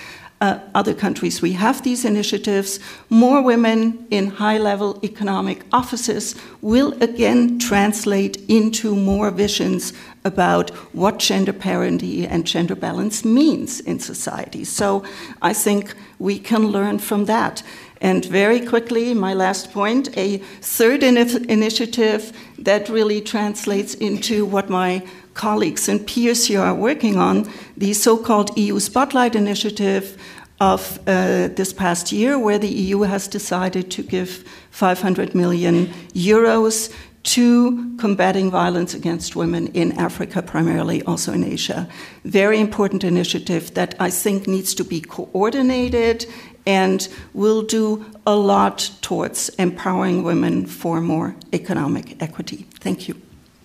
[0.41, 1.41] uh, other countries.
[1.41, 2.79] We have these initiatives.
[3.09, 9.93] More women in high level economic offices will again translate into more visions
[10.25, 14.65] about what gender parity and gender balance means in society.
[14.65, 15.05] So
[15.41, 17.63] I think we can learn from that.
[18.01, 24.69] And very quickly, my last point a third in- initiative that really translates into what
[24.69, 25.03] my
[25.35, 30.17] colleagues and peers here are working on the so called EU Spotlight Initiative
[30.61, 36.91] of uh, this past year, where the EU has decided to give 500 million euros
[37.25, 41.89] to combating violence against women in Africa, primarily also in Asia.
[42.25, 46.27] Very important initiative that I think needs to be coordinated
[46.67, 52.67] and will do a lot towards empowering women for more economic equity.
[52.81, 53.15] Thank you.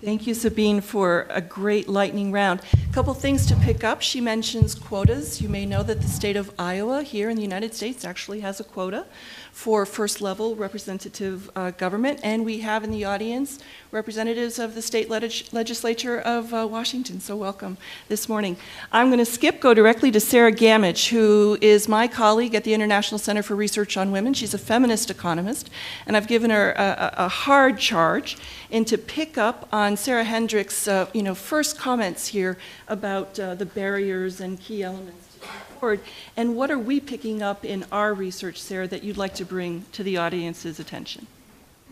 [0.04, 2.60] Thank you, Sabine, for a great lightning round.
[2.90, 4.02] A couple things to pick up.
[4.02, 5.40] She mentions quotas.
[5.40, 8.58] You may know that the state of Iowa here in the United States actually has
[8.58, 9.06] a quota
[9.52, 12.18] for first level representative uh, government.
[12.24, 13.58] And we have in the audience
[13.90, 17.20] representatives of the state legislature of uh, Washington.
[17.20, 17.76] So, welcome
[18.08, 18.56] this morning.
[18.90, 22.72] I'm going to skip, go directly to Sarah Gammage, who is my colleague at the
[22.72, 24.32] International Center for Research on Women.
[24.32, 25.68] She's a feminist economist,
[26.06, 28.38] and I've given her a, a hard charge
[28.70, 32.56] and to pick up on Sarah Hendriks' uh, you know, first comments here
[32.88, 36.00] about uh, the barriers and key elements forward.
[36.36, 39.84] And what are we picking up in our research, Sarah, that you'd like to bring
[39.92, 41.26] to the audience's attention?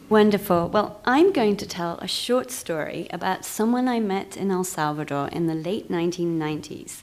[0.08, 0.68] Wonderful.
[0.68, 5.28] Well, I'm going to tell a short story about someone I met in El Salvador
[5.28, 7.02] in the late 1990s.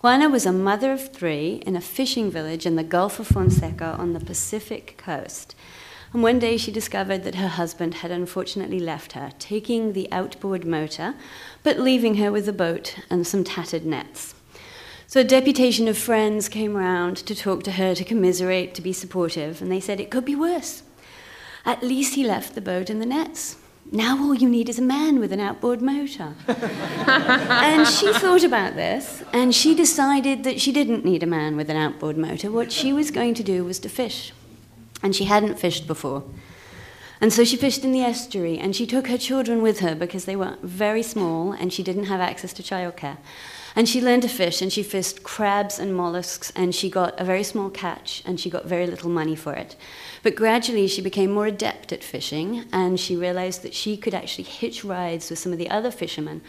[0.00, 3.96] Juana was a mother of three in a fishing village in the Gulf of Fonseca
[3.98, 5.56] on the Pacific coast.
[6.12, 10.64] And one day she discovered that her husband had unfortunately left her, taking the outboard
[10.64, 11.16] motor,
[11.64, 14.35] but leaving her with a boat and some tattered nets.
[15.08, 18.92] So a deputation of friends came round to talk to her, to commiserate, to be
[18.92, 20.82] supportive, and they said it could be worse.
[21.64, 23.56] At least he left the boat and the nets.
[23.92, 26.34] Now all you need is a man with an outboard motor.
[26.48, 31.70] and she thought about this, and she decided that she didn't need a man with
[31.70, 32.50] an outboard motor.
[32.50, 34.32] What she was going to do was to fish.
[35.04, 36.24] And she hadn't fished before.
[37.20, 40.24] And so she fished in the estuary, and she took her children with her because
[40.24, 43.18] they were very small and she didn't have access to childcare.
[43.76, 47.24] And she learned to fish, and she fished crabs and mollusks, and she got a
[47.24, 49.76] very small catch, and she got very little money for it.
[50.22, 54.44] But gradually, she became more adept at fishing, and she realized that she could actually
[54.44, 56.40] hitch rides with some of the other fishermen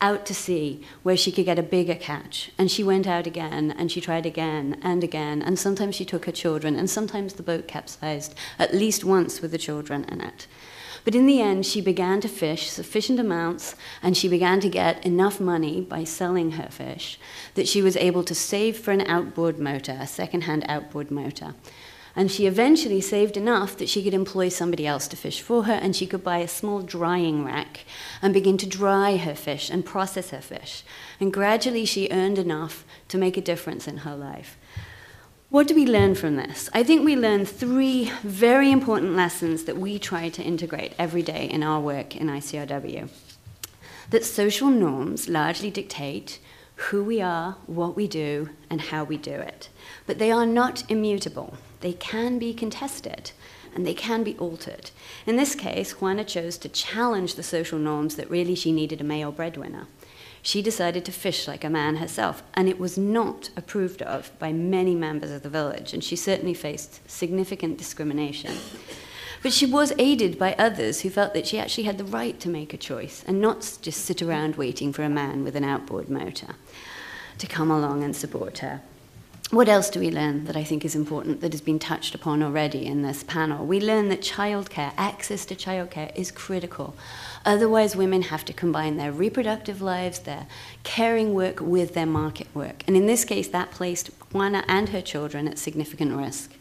[0.00, 2.52] out to sea where she could get a bigger catch.
[2.56, 6.26] And she went out again, and she tried again and again, and sometimes she took
[6.26, 10.46] her children, and sometimes the boat capsized, at least once with the children in it.
[11.08, 15.06] But in the end, she began to fish sufficient amounts and she began to get
[15.06, 17.18] enough money by selling her fish
[17.54, 21.54] that she was able to save for an outboard motor, a second hand outboard motor.
[22.14, 25.72] And she eventually saved enough that she could employ somebody else to fish for her,
[25.72, 27.86] and she could buy a small drying rack
[28.20, 30.82] and begin to dry her fish and process her fish.
[31.18, 34.57] And gradually, she earned enough to make a difference in her life.
[35.50, 36.68] What do we learn from this?
[36.74, 41.46] I think we learn three very important lessons that we try to integrate every day
[41.46, 43.08] in our work in ICRW.
[44.10, 46.38] That social norms largely dictate
[46.74, 49.70] who we are, what we do, and how we do it.
[50.06, 51.56] But they are not immutable.
[51.80, 53.30] They can be contested
[53.74, 54.90] and they can be altered.
[55.24, 59.04] In this case, Juana chose to challenge the social norms that really she needed a
[59.04, 59.86] male breadwinner
[60.48, 64.50] she decided to fish like a man herself, and it was not approved of by
[64.50, 68.56] many members of the village, and she certainly faced significant discrimination.
[69.42, 72.48] But she was aided by others who felt that she actually had the right to
[72.48, 76.08] make a choice and not just sit around waiting for a man with an outboard
[76.08, 76.54] motor
[77.36, 78.80] to come along and support her.
[79.50, 82.42] What else do we learn that I think is important that has been touched upon
[82.42, 83.66] already in this panel?
[83.66, 86.96] We learn that childcare, access to childcare, is critical.
[87.44, 90.46] Otherwise, women have to combine their reproductive lives, their
[90.82, 92.82] caring work, with their market work.
[92.86, 96.54] And in this case, that placed Juana and her children at significant risk.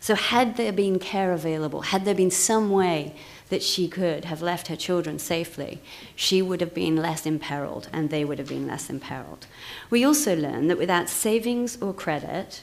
[0.00, 3.16] So, had there been care available, had there been some way
[3.48, 5.80] that she could have left her children safely,
[6.14, 9.46] she would have been less imperiled and they would have been less imperiled.
[9.90, 12.62] We also learn that without savings or credit,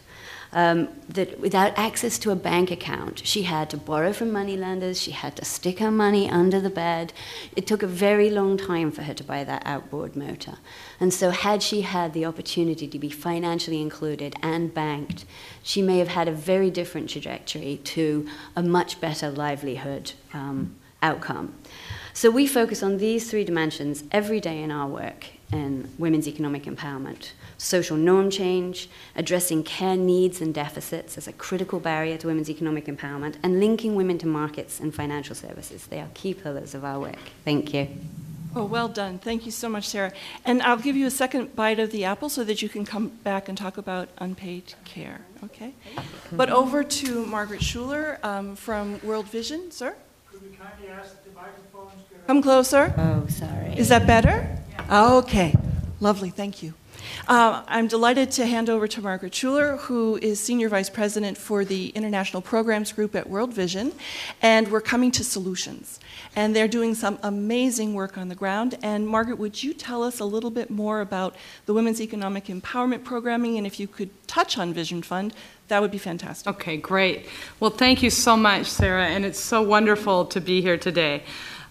[0.53, 5.11] um, that without access to a bank account, she had to borrow from moneylenders, she
[5.11, 7.13] had to stick her money under the bed.
[7.55, 10.57] It took a very long time for her to buy that outboard motor.
[10.99, 15.25] And so, had she had the opportunity to be financially included and banked,
[15.63, 21.53] she may have had a very different trajectory to a much better livelihood um, outcome.
[22.13, 26.63] So we focus on these three dimensions every day in our work in women's economic
[26.63, 27.31] empowerment,
[27.65, 32.85] social norm change, addressing care needs and deficits as a critical barrier to women's economic
[32.85, 35.87] empowerment, and linking women to markets and financial services.
[35.87, 37.17] They are key pillars of our work.
[37.43, 37.87] Thank you.
[38.55, 39.17] Oh, well done.
[39.19, 40.13] Thank you so much, Sarah.
[40.45, 43.09] And I'll give you a second bite of the apple so that you can come
[43.09, 45.73] back and talk about unpaid care, okay?
[46.31, 49.93] But over to Margaret Schuler um, from World Vision, sir.
[50.31, 52.01] Could we kindly ask the microphones?
[52.27, 52.93] Come closer.
[52.97, 53.77] Oh, sorry.
[53.77, 54.57] Is that better?
[54.89, 55.53] Okay,
[55.99, 56.73] lovely, thank you.
[57.27, 61.65] Uh, I'm delighted to hand over to Margaret Schuler, who is Senior Vice President for
[61.65, 63.93] the International Programs Group at World Vision,
[64.41, 65.99] and we're coming to solutions.
[66.35, 68.77] And they're doing some amazing work on the ground.
[68.83, 71.35] And Margaret, would you tell us a little bit more about
[71.65, 73.57] the Women's Economic Empowerment Programming?
[73.57, 75.33] And if you could touch on Vision Fund,
[75.67, 76.47] that would be fantastic.
[76.53, 77.27] Okay, great.
[77.59, 81.23] Well, thank you so much, Sarah, and it's so wonderful to be here today.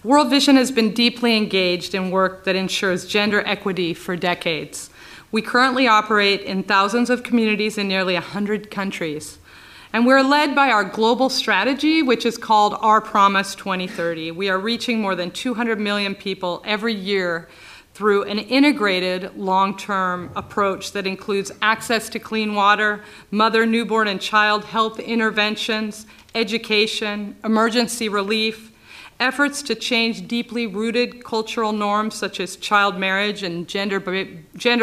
[0.03, 4.91] World Vision has been deeply engaged in work that ensures gender equity for decades.
[5.35, 9.39] We currently operate in thousands of communities in nearly 100 countries.
[9.93, 14.31] And we're led by our global strategy, which is called Our Promise 2030.
[14.31, 17.49] We are reaching more than 200 million people every year
[17.95, 24.21] through an integrated long term approach that includes access to clean water, mother, newborn, and
[24.21, 26.07] child health interventions,
[26.37, 28.71] education, emergency relief,
[29.21, 34.01] efforts to change deeply rooted cultural norms such as child marriage and gender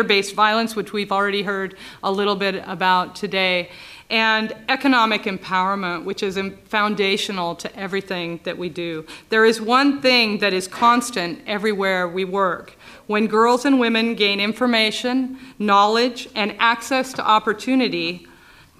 [0.03, 3.69] based violence, which we've already heard a little bit about today,
[4.09, 9.05] and economic empowerment, which is foundational to everything that we do.
[9.29, 12.75] There is one thing that is constant everywhere we work.
[13.07, 18.27] When girls and women gain information, knowledge, and access to opportunity,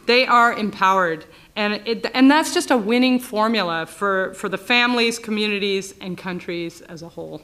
[0.06, 1.26] they are empowered.
[1.56, 6.82] And, it, and that's just a winning formula for, for the families, communities, and countries
[6.82, 7.42] as a whole.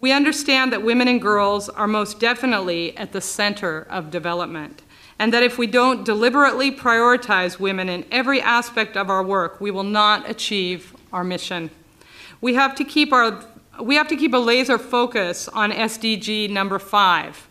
[0.00, 4.82] We understand that women and girls are most definitely at the center of development,
[5.18, 9.72] and that if we don't deliberately prioritize women in every aspect of our work, we
[9.72, 11.70] will not achieve our mission.
[12.40, 13.44] We have to keep, our,
[13.82, 17.48] we have to keep a laser focus on SDG number five,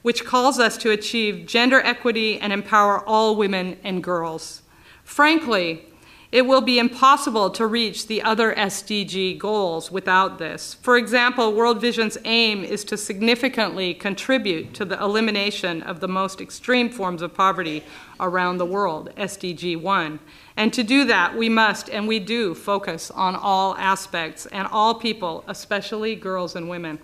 [0.00, 4.62] which calls us to achieve gender equity and empower all women and girls.
[5.04, 5.86] Frankly,
[6.34, 10.74] it will be impossible to reach the other SDG goals without this.
[10.82, 16.40] For example, World Vision's aim is to significantly contribute to the elimination of the most
[16.40, 17.84] extreme forms of poverty
[18.18, 20.18] around the world, SDG 1.
[20.56, 24.96] And to do that, we must and we do focus on all aspects and all
[24.96, 26.98] people, especially girls and women.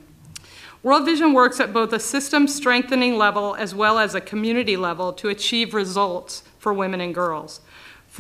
[0.83, 5.13] World Vision works at both a system strengthening level as well as a community level
[5.13, 7.61] to achieve results for women and girls.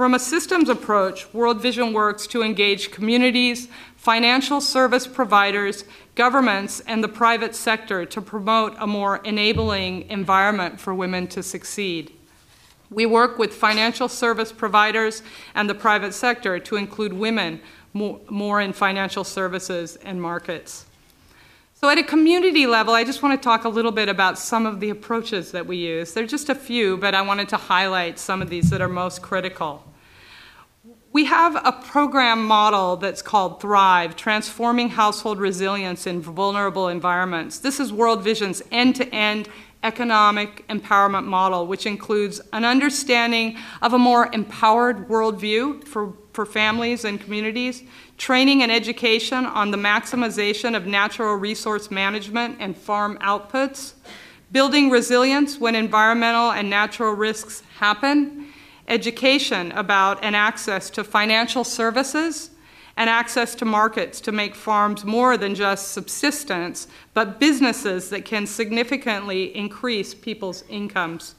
[0.00, 5.84] From a systems approach, World Vision works to engage communities, financial service providers,
[6.14, 12.14] governments, and the private sector to promote a more enabling environment for women to succeed.
[12.88, 15.22] We work with financial service providers
[15.54, 17.60] and the private sector to include women
[17.92, 20.86] more, in financial services and markets.
[21.74, 24.64] So, at a community level, I just want to talk a little bit about some
[24.64, 26.14] of the approaches that we use.
[26.14, 28.88] There are just a few, but I wanted to highlight some of these that are
[28.88, 29.84] most critical.
[31.12, 37.58] We have a program model that's called Thrive Transforming Household Resilience in Vulnerable Environments.
[37.58, 39.48] This is World Vision's end to end
[39.82, 47.04] economic empowerment model, which includes an understanding of a more empowered worldview for, for families
[47.04, 47.82] and communities,
[48.16, 53.94] training and education on the maximization of natural resource management and farm outputs,
[54.52, 58.49] building resilience when environmental and natural risks happen,
[58.90, 62.50] education about and access to financial services
[62.96, 68.46] and access to markets to make farms more than just subsistence, but businesses that can
[68.46, 71.36] significantly increase people's incomes.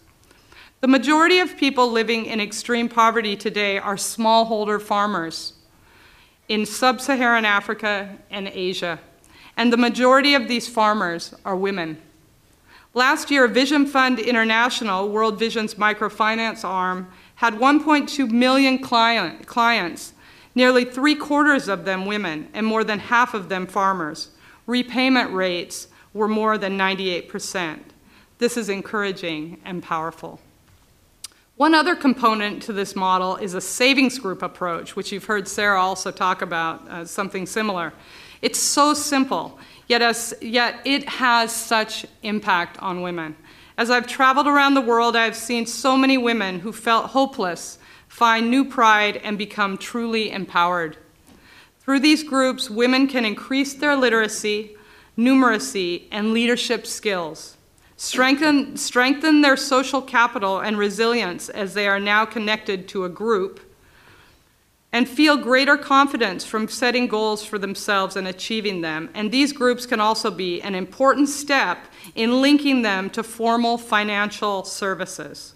[0.79, 5.53] The majority of people living in extreme poverty today are smallholder farmers
[6.47, 8.99] in sub Saharan Africa and Asia,
[9.55, 12.01] and the majority of these farmers are women.
[12.93, 17.07] Last year, Vision Fund International, World Vision's microfinance arm,
[17.41, 20.13] had 1.2 million client, clients,
[20.53, 24.29] nearly three quarters of them women, and more than half of them farmers.
[24.67, 27.79] Repayment rates were more than 98%.
[28.37, 30.39] This is encouraging and powerful.
[31.55, 35.81] One other component to this model is a savings group approach, which you've heard Sarah
[35.81, 37.91] also talk about, uh, something similar.
[38.43, 43.35] It's so simple, yet, as, yet it has such impact on women.
[43.81, 48.47] As I've traveled around the world, I've seen so many women who felt hopeless find
[48.47, 50.97] new pride and become truly empowered.
[51.79, 54.77] Through these groups, women can increase their literacy,
[55.17, 57.57] numeracy, and leadership skills.
[57.97, 63.61] Strengthen, strengthen their social capital and resilience as they are now connected to a group
[64.93, 69.09] and feel greater confidence from setting goals for themselves and achieving them.
[69.15, 71.79] And these groups can also be an important step
[72.15, 75.55] in linking them to formal financial services.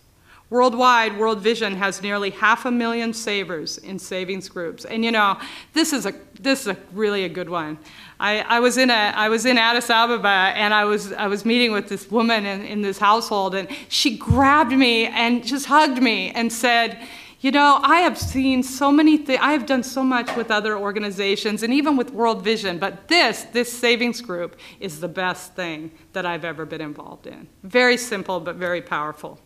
[0.52, 4.86] Worldwide, World Vision has nearly half a million savers in savings groups.
[4.86, 5.40] And you know,
[5.74, 7.80] this is a, this is a really a good one.
[8.20, 11.46] I, I, was in a, I was in Addis Ababa and I was, I was
[11.46, 16.02] meeting with this woman in, in this household, and she grabbed me and just hugged
[16.02, 17.06] me and said,
[17.46, 20.76] you know, I have seen so many things, I have done so much with other
[20.76, 25.92] organizations and even with World Vision, but this, this savings group, is the best thing
[26.14, 27.48] that I've ever been involved in.
[27.62, 29.40] Very simple, but very powerful.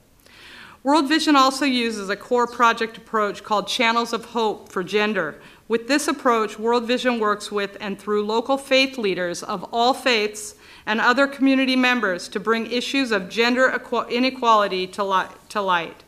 [0.82, 5.36] World Vision also uses a core project approach called Channels of Hope for Gender.
[5.68, 10.56] With this approach, World Vision works with and through local faith leaders of all faiths
[10.86, 13.78] and other community members to bring issues of gender
[14.10, 16.04] inequality to light,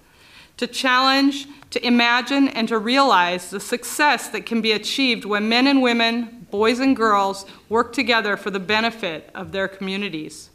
[0.55, 5.67] to challenge to imagine and to realize the success that can be achieved when men
[5.67, 10.49] and women, boys and girls, work together for the benefit of their communities.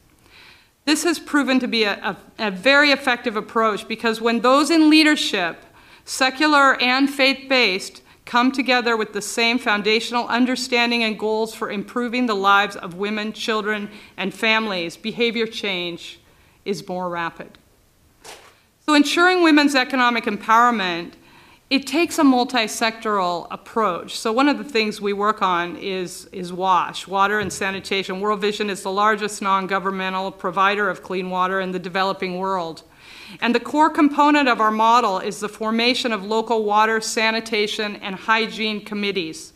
[0.84, 1.94] This has proven to be a,
[2.38, 5.62] a, a very effective approach because when those in leadership,
[6.04, 12.26] secular and faith based, come together with the same foundational understanding and goals for improving
[12.26, 16.20] the lives of women, children, and families, behavior change
[16.64, 17.58] is more rapid.
[18.88, 21.14] So, ensuring women's economic empowerment,
[21.70, 24.16] it takes a multi-sectoral approach.
[24.16, 28.20] So one of the things we work on is, is WASH, water and sanitation.
[28.20, 32.84] World Vision is the largest non-governmental provider of clean water in the developing world.
[33.40, 38.14] And the core component of our model is the formation of local water, sanitation, and
[38.14, 39.52] hygiene committees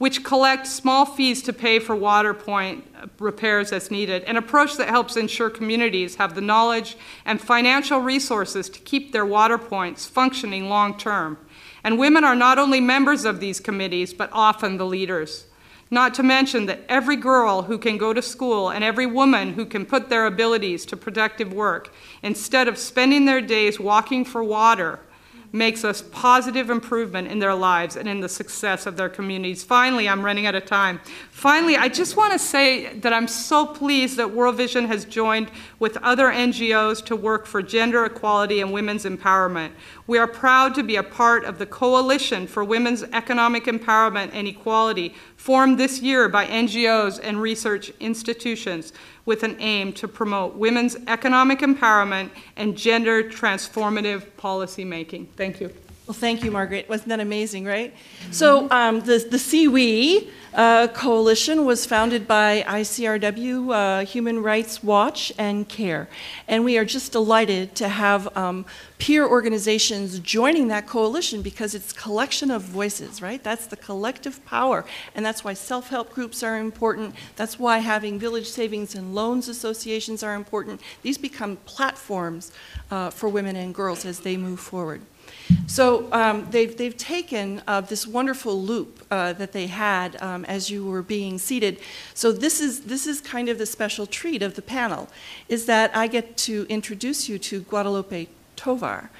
[0.00, 2.82] which collect small fees to pay for water point
[3.18, 6.96] repairs as needed, an approach that helps ensure communities have the knowledge
[7.26, 11.36] and financial resources to keep their water points functioning long term.
[11.84, 15.44] And women are not only members of these committees, but often the leaders.
[15.90, 19.66] Not to mention that every girl who can go to school and every woman who
[19.66, 21.92] can put their abilities to productive work,
[22.22, 25.00] instead of spending their days walking for water,
[25.52, 29.64] makes a positive improvement in their lives and in the success of their communities.
[29.64, 31.00] Finally, I'm running out of time.
[31.30, 35.50] Finally, I just want to say that I'm so pleased that World Vision has joined
[35.78, 39.72] with other NGOs to work for gender equality and women's empowerment.
[40.06, 44.46] We are proud to be a part of the Coalition for Women's Economic Empowerment and
[44.46, 48.92] Equality, formed this year by NGOs and research institutions
[49.30, 55.28] with an aim to promote women's economic empowerment and gender transformative policymaking.
[55.36, 55.72] Thank you.
[56.10, 56.88] Well, thank you, Margaret.
[56.88, 57.94] Wasn't that amazing, right?
[58.32, 65.32] So, um, the, the CWE uh, Coalition was founded by ICRW, uh, Human Rights Watch,
[65.38, 66.08] and CARE.
[66.48, 68.66] And we are just delighted to have um,
[68.98, 73.40] peer organizations joining that coalition because it's collection of voices, right?
[73.44, 74.84] That's the collective power.
[75.14, 77.14] And that's why self help groups are important.
[77.36, 80.80] That's why having village savings and loans associations are important.
[81.02, 82.50] These become platforms
[82.90, 85.02] uh, for women and girls as they move forward.
[85.66, 90.70] So um, they've, they've taken uh, this wonderful loop uh, that they had um, as
[90.70, 91.78] you were being seated.
[92.14, 95.08] So this is, this is kind of the special treat of the panel,
[95.48, 99.10] is that I get to introduce you to Guadalupe Tovar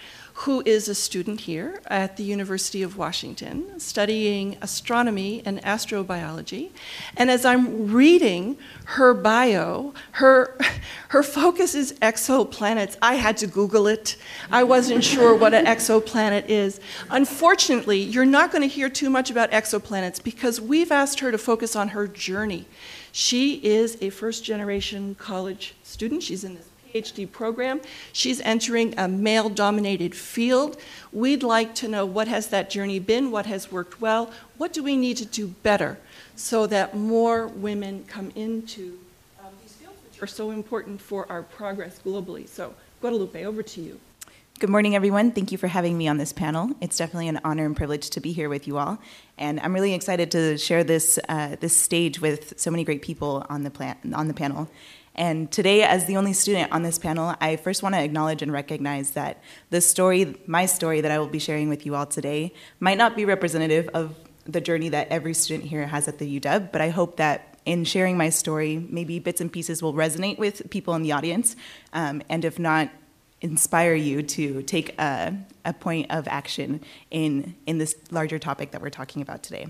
[0.45, 6.70] who is a student here at the University of Washington studying astronomy and astrobiology.
[7.14, 10.57] And as I'm reading her bio, her,
[11.09, 12.97] her focus is exoplanets.
[13.03, 14.16] I had to Google it.
[14.51, 16.80] I wasn't sure what an exoplanet is.
[17.11, 21.38] Unfortunately, you're not going to hear too much about exoplanets because we've asked her to
[21.38, 22.64] focus on her journey.
[23.12, 26.22] She is a first generation college student.
[26.22, 27.80] She's in this PhD program.
[28.12, 30.76] She's entering a male dominated field.
[31.12, 34.82] We'd like to know what has that journey been, what has worked well, what do
[34.82, 35.99] we need to do better
[36.36, 38.99] so that more women come into
[39.41, 42.49] um, these fields which are so important for our progress globally.
[42.49, 44.01] So, Guadalupe, over to you.
[44.59, 45.32] Good morning, everyone.
[45.32, 46.70] Thank you for having me on this panel.
[46.82, 48.99] It's definitely an honor and privilege to be here with you all,
[49.38, 53.47] and I'm really excited to share this uh, this stage with so many great people
[53.49, 54.68] on the plan- on the panel.
[55.14, 58.52] And today, as the only student on this panel, I first want to acknowledge and
[58.52, 62.54] recognize that the story, my story that I will be sharing with you all today,
[62.78, 66.72] might not be representative of the journey that every student here has at the UW,
[66.72, 70.70] but I hope that in sharing my story, maybe bits and pieces will resonate with
[70.70, 71.56] people in the audience,
[71.92, 72.90] um, and if not,
[73.42, 75.34] inspire you to take a,
[75.64, 76.80] a point of action
[77.11, 79.66] in, in this larger topic that we're talking about today.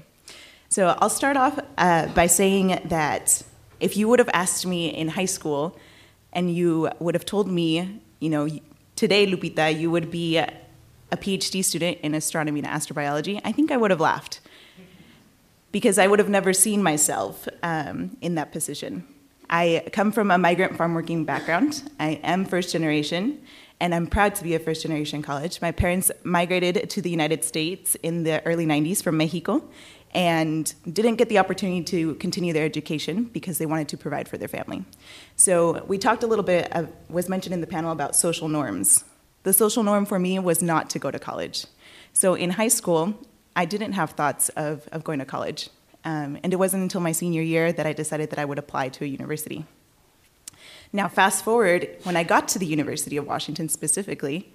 [0.69, 3.43] So I'll start off uh, by saying that
[3.81, 5.77] If you would have asked me in high school
[6.33, 8.49] and you would have told me, you know,
[8.95, 10.37] today, Lupita, you would be
[11.13, 14.41] a PhD student in astronomy and astrobiology, I think I would have laughed
[15.73, 19.07] because I would have never seen myself um, in that position.
[19.49, 21.91] I come from a migrant farm working background.
[21.99, 23.43] I am first generation,
[23.81, 25.61] and I'm proud to be a first generation college.
[25.61, 29.65] My parents migrated to the United States in the early 90s from Mexico
[30.13, 34.37] and didn't get the opportunity to continue their education because they wanted to provide for
[34.37, 34.85] their family.
[35.37, 36.73] So we talked a little bit,
[37.09, 39.05] was mentioned in the panel about social norms.
[39.45, 41.67] The social norm for me was not to go to college.
[42.13, 43.15] So in high school,
[43.55, 45.71] I didn't have thoughts of, of going to college.
[46.05, 48.89] Um, and it wasn't until my senior year that I decided that I would apply
[48.91, 49.65] to a university.
[50.93, 54.53] Now, fast forward, when I got to the University of Washington specifically,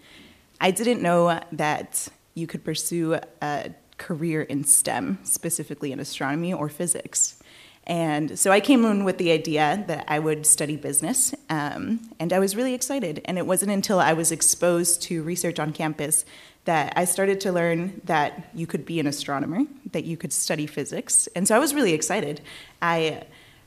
[0.60, 6.70] I didn't know that you could pursue a career in STEM, specifically in astronomy or
[6.70, 7.42] physics.
[7.88, 12.34] And so I came in with the idea that I would study business, um, and
[12.34, 13.22] I was really excited.
[13.26, 16.26] And it wasn't until I was exposed to research on campus
[16.66, 20.66] that I started to learn that you could be an astronomer, that you could study
[20.66, 21.28] physics.
[21.36, 22.42] And so I was really excited.
[22.82, 23.24] I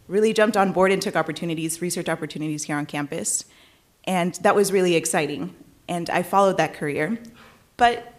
[0.08, 3.44] really jumped on board and took opportunities, research opportunities here on campus.
[4.02, 5.54] And that was really exciting.
[5.86, 7.18] And I followed that career.
[7.76, 8.14] But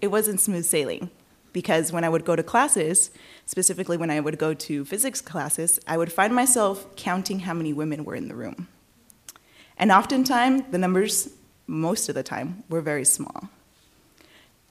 [0.00, 1.10] it wasn't smooth sailing
[1.54, 3.10] because when I would go to classes,
[3.46, 7.72] specifically when I would go to physics classes, I would find myself counting how many
[7.72, 8.68] women were in the room.
[9.78, 11.30] And oftentimes, the numbers,
[11.66, 13.48] most of the time, were very small.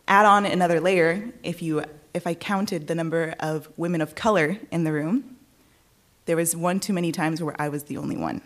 [0.07, 4.57] Add on another layer, if, you, if I counted the number of women of color
[4.69, 5.37] in the room,
[6.25, 8.41] there was one too many times where I was the only one.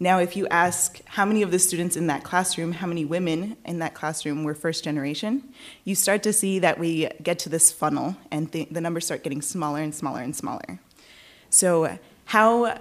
[0.00, 3.56] Now, if you ask how many of the students in that classroom, how many women
[3.64, 5.42] in that classroom were first generation,
[5.84, 9.24] you start to see that we get to this funnel and th- the numbers start
[9.24, 10.78] getting smaller and smaller and smaller.
[11.50, 12.78] So, how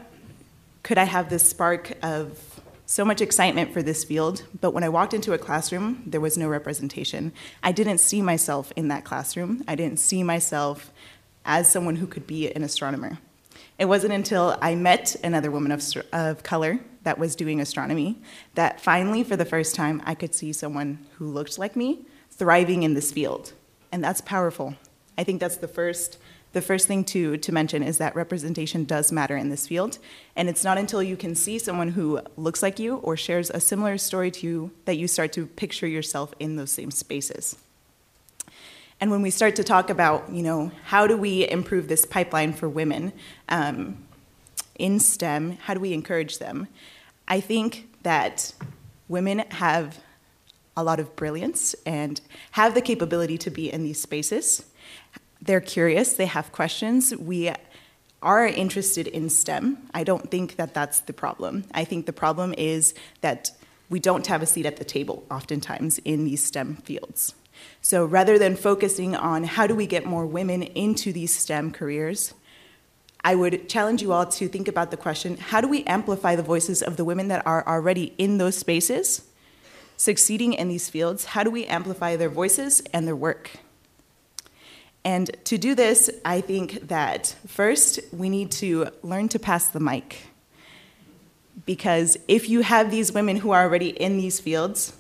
[0.84, 4.89] could I have this spark of so much excitement for this field, but when I
[4.89, 7.34] walked into a classroom, there was no representation.
[7.61, 9.61] I didn't see myself in that classroom.
[9.68, 10.93] I didn't see myself
[11.43, 13.20] as someone who could be an astronomer.
[13.80, 18.19] It wasn't until I met another woman of, of color that was doing astronomy
[18.55, 22.84] that finally, for the first time, I could see someone who looked like me thriving
[22.84, 23.53] in this field.
[23.91, 24.75] And that's powerful.
[25.17, 26.17] I think that's the first
[26.53, 29.99] the first thing to, to mention is that representation does matter in this field.
[30.36, 33.59] And it's not until you can see someone who looks like you or shares a
[33.59, 37.57] similar story to you that you start to picture yourself in those same spaces.
[39.00, 42.54] And when we start to talk about, you know, how do we improve this pipeline
[42.54, 43.14] for women
[43.48, 44.04] um,
[44.76, 46.68] in STEM, how do we encourage them?
[47.28, 48.54] I think that
[49.08, 50.00] women have
[50.76, 52.22] a lot of brilliance and
[52.52, 54.66] have the capability to be in these spaces.
[55.41, 57.16] They're curious, they have questions.
[57.16, 57.52] We
[58.22, 59.78] are interested in STEM.
[59.93, 61.66] I don't think that that's the problem.
[61.74, 63.52] I think the problem is that
[63.89, 67.36] we don't have a seat at the table oftentimes in these STEM fields.
[67.82, 72.34] So rather than focusing on how do we get more women into these STEM careers,
[73.24, 76.43] I would challenge you all to think about the question how do we amplify the
[76.43, 79.24] voices of the women that are already in those spaces,
[79.95, 81.26] succeeding in these fields?
[81.26, 83.51] How do we amplify their voices and their work?
[85.03, 89.80] And to do this, I think that first we need to learn to pass the
[89.80, 90.24] mic.
[91.66, 94.93] Because if you have these women who are already in these fields,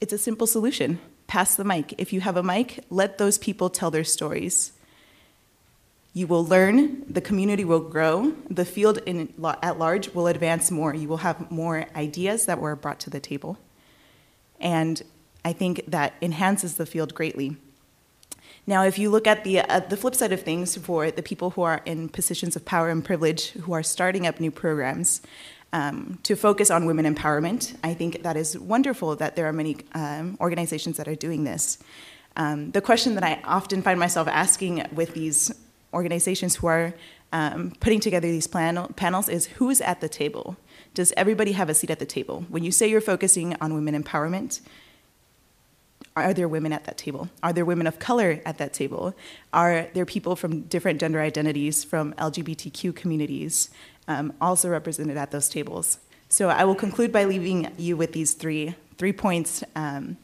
[0.00, 0.98] it's a simple solution
[1.30, 1.94] pass the mic.
[1.96, 4.72] If you have a mic, let those people tell their stories.
[6.12, 10.92] You will learn, the community will grow, the field in, at large will advance more.
[10.92, 13.58] You will have more ideas that were brought to the table.
[14.60, 15.00] And
[15.44, 17.56] I think that enhances the field greatly.
[18.66, 21.50] Now, if you look at the, uh, the flip side of things for the people
[21.50, 25.22] who are in positions of power and privilege who are starting up new programs,
[25.72, 27.76] um, to focus on women empowerment.
[27.84, 31.78] I think that is wonderful that there are many um, organizations that are doing this.
[32.36, 35.52] Um, the question that I often find myself asking with these
[35.92, 36.94] organizations who are
[37.32, 40.56] um, putting together these plan- panels is who's at the table?
[40.94, 42.44] Does everybody have a seat at the table?
[42.48, 44.60] When you say you're focusing on women empowerment,
[46.16, 47.28] are there women at that table?
[47.42, 49.14] Are there women of color at that table?
[49.52, 53.70] Are there people from different gender identities, from LGBTQ communities?
[54.10, 55.98] Um, also represented at those tables.
[56.28, 60.16] So I will conclude by leaving you with these three, three points um,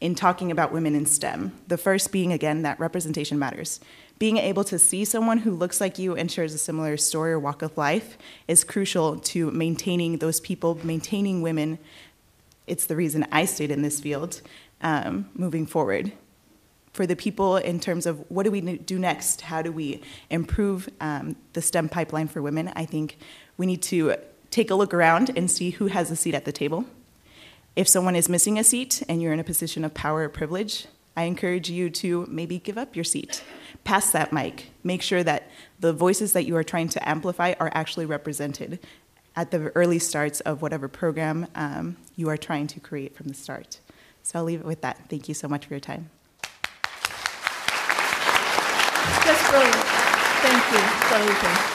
[0.00, 1.52] in talking about women in STEM.
[1.68, 3.78] The first being, again, that representation matters.
[4.18, 7.38] Being able to see someone who looks like you and shares a similar story or
[7.38, 11.78] walk of life is crucial to maintaining those people, maintaining women.
[12.66, 14.40] It's the reason I stayed in this field
[14.80, 16.12] um, moving forward.
[16.94, 19.42] For the people in terms of what do we do next?
[19.42, 22.72] How do we improve um, the STEM pipeline for women?
[22.74, 23.18] I think
[23.58, 24.14] we need to
[24.50, 26.86] take a look around and see who has a seat at the table.
[27.74, 30.86] If someone is missing a seat and you're in a position of power or privilege,
[31.16, 33.42] I encourage you to maybe give up your seat.
[33.82, 34.70] Pass that mic.
[34.84, 38.78] Make sure that the voices that you are trying to amplify are actually represented
[39.34, 43.34] at the early starts of whatever program um, you are trying to create from the
[43.34, 43.80] start.
[44.22, 45.08] So I'll leave it with that.
[45.08, 46.10] Thank you so much for your time.
[49.24, 50.78] That's Thank you,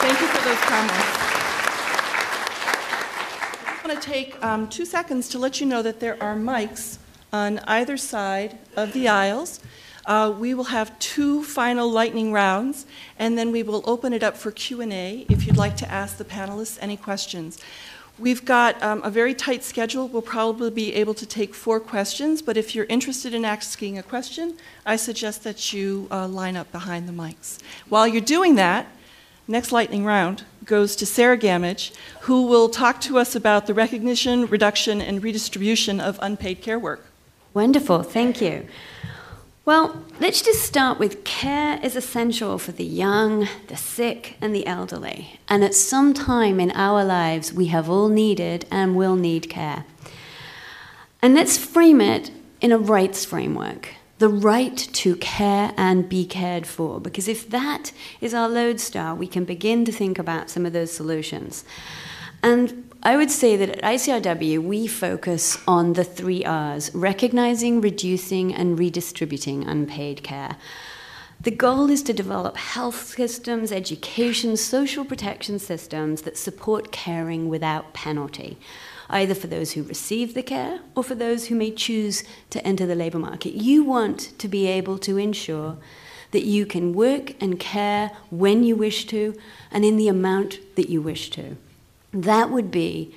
[0.00, 1.30] Thank you for those comments.
[3.66, 6.98] I want to take um, two seconds to let you know that there are mics
[7.32, 9.60] on either side of the aisles.
[10.04, 12.84] Uh, we will have two final lightning rounds,
[13.18, 16.24] and then we will open it up for Q&A if you'd like to ask the
[16.24, 17.58] panelists any questions.
[18.20, 20.06] We've got um, a very tight schedule.
[20.06, 24.02] We'll probably be able to take four questions, but if you're interested in asking a
[24.02, 27.60] question, I suggest that you uh, line up behind the mics.
[27.88, 28.88] While you're doing that,
[29.48, 34.44] next lightning round goes to Sarah Gammage, who will talk to us about the recognition,
[34.44, 37.06] reduction, and redistribution of unpaid care work.
[37.54, 38.68] Wonderful, thank you.
[39.66, 44.66] Well, let's just start with care is essential for the young, the sick, and the
[44.66, 45.38] elderly.
[45.48, 49.84] And at some time in our lives, we have all needed and will need care.
[51.20, 52.30] And let's frame it
[52.60, 57.00] in a rights framework the right to care and be cared for.
[57.00, 57.90] Because if that
[58.20, 61.64] is our lodestar, we can begin to think about some of those solutions.
[62.42, 68.54] And I would say that at ICRW, we focus on the three R's recognizing, reducing,
[68.54, 70.58] and redistributing unpaid care.
[71.40, 77.94] The goal is to develop health systems, education, social protection systems that support caring without
[77.94, 78.58] penalty,
[79.08, 82.84] either for those who receive the care or for those who may choose to enter
[82.84, 83.54] the labour market.
[83.54, 85.78] You want to be able to ensure
[86.32, 89.34] that you can work and care when you wish to
[89.70, 91.56] and in the amount that you wish to.
[92.12, 93.14] That would be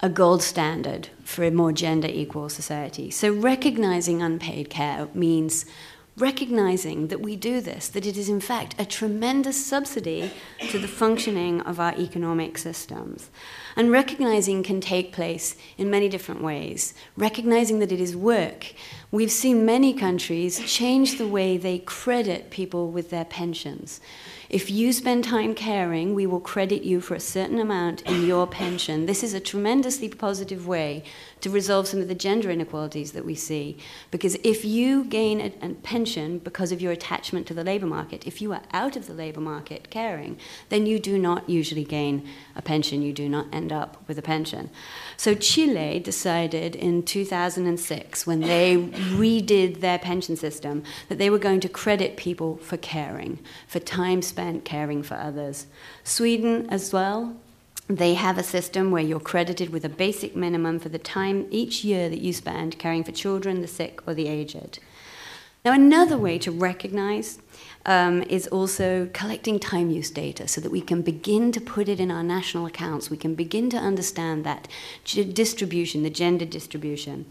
[0.00, 3.10] a gold standard for a more gender equal society.
[3.10, 5.66] So, recognizing unpaid care means
[6.20, 10.30] recognizing that we do this, that it is in fact a tremendous subsidy
[10.68, 13.30] to the functioning of our economic systems.
[13.76, 16.94] And recognizing can take place in many different ways.
[17.16, 18.74] Recognizing that it is work.
[19.10, 24.00] We've seen many countries change the way they credit people with their pensions.
[24.50, 28.48] If you spend time caring, we will credit you for a certain amount in your
[28.48, 29.06] pension.
[29.06, 31.04] This is a tremendously positive way
[31.40, 33.78] to resolve some of the gender inequalities that we see.
[34.10, 38.26] Because if you gain a, a pension because of your attachment to the labor market,
[38.26, 40.38] if you are out of the labor market caring,
[40.68, 43.02] then you do not usually gain a pension.
[43.02, 44.70] You do not end up with a pension.
[45.16, 51.60] So Chile decided in 2006, when they redid their pension system, that they were going
[51.60, 55.66] to credit people for caring, for time spent caring for others.
[56.04, 57.36] Sweden as well.
[57.90, 61.82] They have a system where you're credited with a basic minimum for the time each
[61.82, 64.78] year that you spend caring for children, the sick, or the aged.
[65.64, 67.40] Now, another way to recognize
[67.84, 71.98] um, is also collecting time use data so that we can begin to put it
[71.98, 73.10] in our national accounts.
[73.10, 74.68] We can begin to understand that
[75.04, 77.26] distribution, the gender distribution.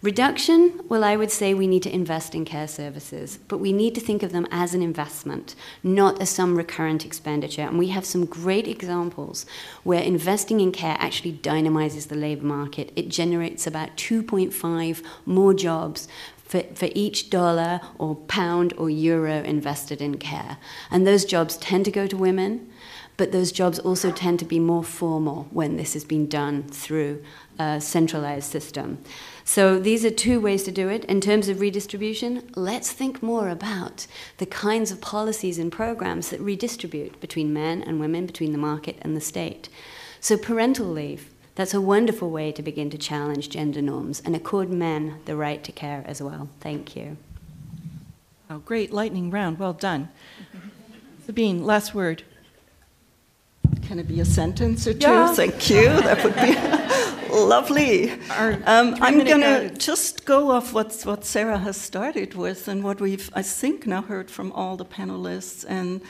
[0.00, 3.96] Reduction, well, I would say we need to invest in care services, but we need
[3.96, 7.62] to think of them as an investment, not as some recurrent expenditure.
[7.62, 9.44] And we have some great examples
[9.82, 12.92] where investing in care actually dynamizes the labor market.
[12.94, 16.06] It generates about 2.5 more jobs
[16.44, 20.58] for, for each dollar or pound or euro invested in care.
[20.92, 22.70] And those jobs tend to go to women,
[23.16, 27.22] but those jobs also tend to be more formal when this has been done through
[27.58, 28.98] a centralized system.
[29.48, 31.06] So these are two ways to do it.
[31.06, 36.38] In terms of redistribution, let's think more about the kinds of policies and programs that
[36.38, 39.70] redistribute between men and women, between the market and the state.
[40.20, 44.68] So parental leave that's a wonderful way to begin to challenge gender norms and accord
[44.68, 46.50] men the right to care as well.
[46.60, 47.16] Thank you.
[48.50, 49.58] Oh, great lightning round.
[49.58, 50.10] Well done.
[51.24, 52.22] Sabine, last word.
[53.80, 55.08] Can it be a sentence or two?
[55.08, 55.32] Yeah.
[55.32, 55.86] Thank you.
[55.86, 58.10] That would be lovely.
[58.10, 63.00] Um, I'm going to just go off what, what Sarah has started with and what
[63.00, 66.00] we've, I think, now heard from all the panelists and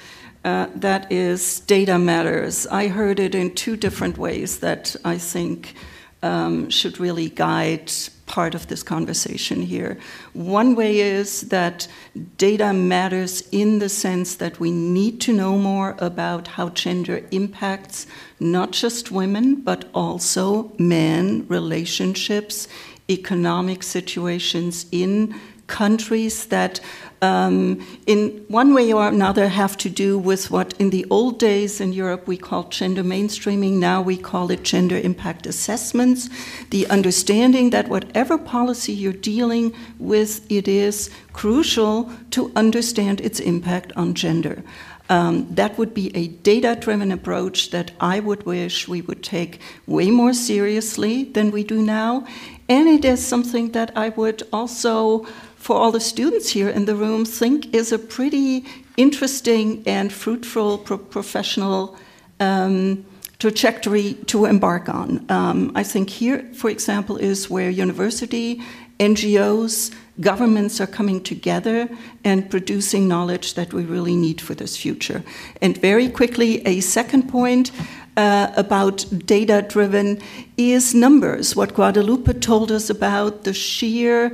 [0.45, 2.67] uh, that is data matters.
[2.67, 5.75] I heard it in two different ways that I think
[6.23, 7.93] um, should really guide
[8.29, 9.99] part of this conversation here.
[10.35, 11.89] One way is that
[12.37, 18.07] data matters in the sense that we need to know more about how gender impacts
[18.39, 22.69] not just women, but also men, relationships,
[23.11, 25.35] economic situations in
[25.67, 26.81] countries that
[27.21, 31.81] um, in one way or another have to do with what in the old days
[31.81, 33.75] in Europe we called gender mainstreaming.
[33.75, 36.29] Now we call it gender impact assessments.
[36.71, 43.93] The understanding that whatever policy you're dealing with, it is crucial to understand its impact
[43.97, 44.63] on gender.
[45.11, 49.61] Um, that would be a data driven approach that I would wish we would take
[49.87, 52.27] way more seriously than we do now.
[52.69, 55.27] And it is something that I would also
[55.59, 58.65] for all the students here in the room think is a pretty
[58.97, 61.97] interesting and fruitful pro- professional
[62.41, 63.05] um,
[63.39, 65.25] trajectory to embark on.
[65.29, 68.63] Um, I think here, for example, is where university,
[68.99, 71.89] NGOs, governments are coming together
[72.25, 75.23] and producing knowledge that we really need for this future.
[75.61, 77.71] And very quickly, a second point.
[78.17, 80.21] Uh, about data driven
[80.57, 81.55] is numbers.
[81.55, 84.33] What Guadalupe told us about the sheer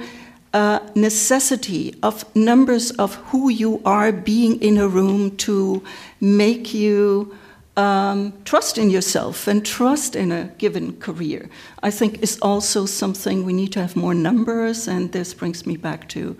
[0.95, 5.83] necessity of numbers of who you are being in a room to
[6.21, 7.35] make you
[7.77, 11.51] um, trust in yourself and trust in a given career,
[11.83, 14.87] I think is also something we need to have more numbers.
[14.87, 16.37] And this brings me back to,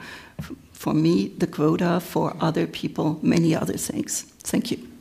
[0.73, 4.23] for me, the quota, for other people, many other things.
[4.45, 4.94] Thank you.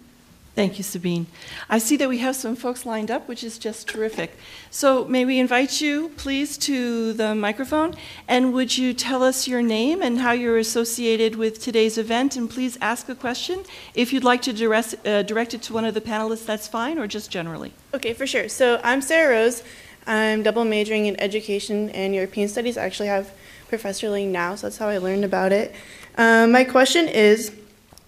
[0.55, 1.25] Thank you, Sabine.
[1.67, 4.37] I see that we have some folks lined up, which is just terrific.
[4.69, 7.95] So, may we invite you, please, to the microphone?
[8.27, 12.35] And would you tell us your name and how you're associated with today's event?
[12.35, 13.63] And please ask a question.
[13.95, 16.99] If you'd like to direct, uh, direct it to one of the panelists, that's fine,
[16.99, 17.73] or just generally.
[17.95, 18.47] Okay, for sure.
[18.47, 19.63] So, I'm Sarah Rose.
[20.05, 22.77] I'm double majoring in education and European studies.
[22.77, 23.31] I actually have
[23.69, 25.73] Professor Ling now, so that's how I learned about it.
[26.15, 27.51] Um, my question is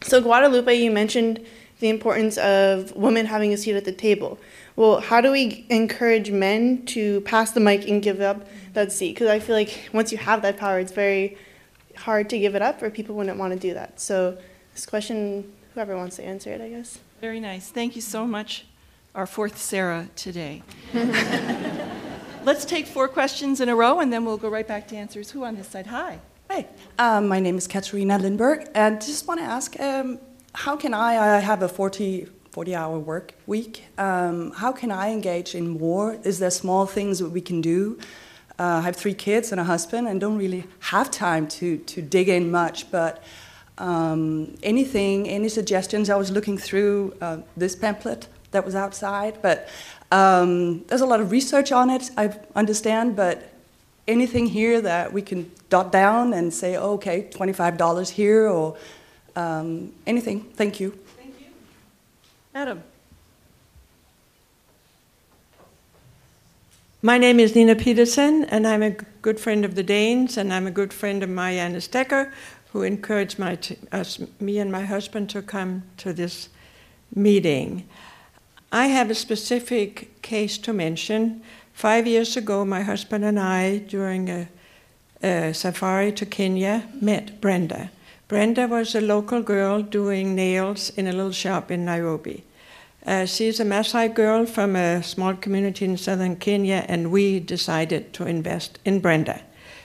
[0.02, 1.44] so, Guadalupe, you mentioned
[1.80, 4.38] the importance of women having a seat at the table.
[4.76, 9.14] Well, how do we encourage men to pass the mic and give up that seat?
[9.14, 11.38] Because I feel like once you have that power, it's very
[11.98, 14.00] hard to give it up, or people wouldn't want to do that.
[14.00, 14.38] So,
[14.74, 17.00] this question, whoever wants to answer it, I guess.
[17.22, 17.70] Very nice.
[17.70, 18.66] Thank you so much,
[19.14, 20.64] our fourth Sarah today.
[22.44, 25.32] Let's take four questions in a row, and then we'll go right back to answers.
[25.32, 25.88] Who on this side?
[25.88, 26.20] Hi.
[26.50, 26.68] Hi,
[27.00, 30.20] um, my name is Katarina Lindberg, and just want to ask um,
[30.56, 35.12] how can I, I have a 40, 40 hour work week, um, how can I
[35.12, 36.18] engage in more?
[36.24, 38.00] Is there small things that we can do?
[38.58, 42.02] Uh, I have three kids and a husband and don't really have time to, to
[42.02, 43.22] dig in much, but
[43.78, 46.10] um, anything, any suggestions?
[46.10, 49.68] I was looking through uh, this pamphlet that was outside, but
[50.14, 53.52] um, there's a lot of research on it, I understand, but
[54.08, 58.78] anything here that we can dot down and say, oh, okay, $25 here or
[59.36, 60.42] um, anything.
[60.56, 60.92] Thank you.
[61.18, 61.48] Thank you.
[62.54, 62.84] Adam.
[67.02, 70.66] My name is Nina Petersen, and I'm a good friend of the Danes, and I'm
[70.66, 72.32] a good friend of Marianne Stecker,
[72.72, 76.50] who encouraged my t- us, me and my husband to come to this
[77.14, 77.88] meeting.
[78.72, 81.44] I have a specific case to mention.
[81.74, 84.48] Five years ago, my husband and I, during a,
[85.22, 87.92] a safari to Kenya, met Brenda.
[88.28, 92.44] Brenda was a local girl doing nails in a little shop in Nairobi.
[93.06, 98.14] Uh, she's a Maasai girl from a small community in southern Kenya, and we decided
[98.14, 99.42] to invest in Brenda.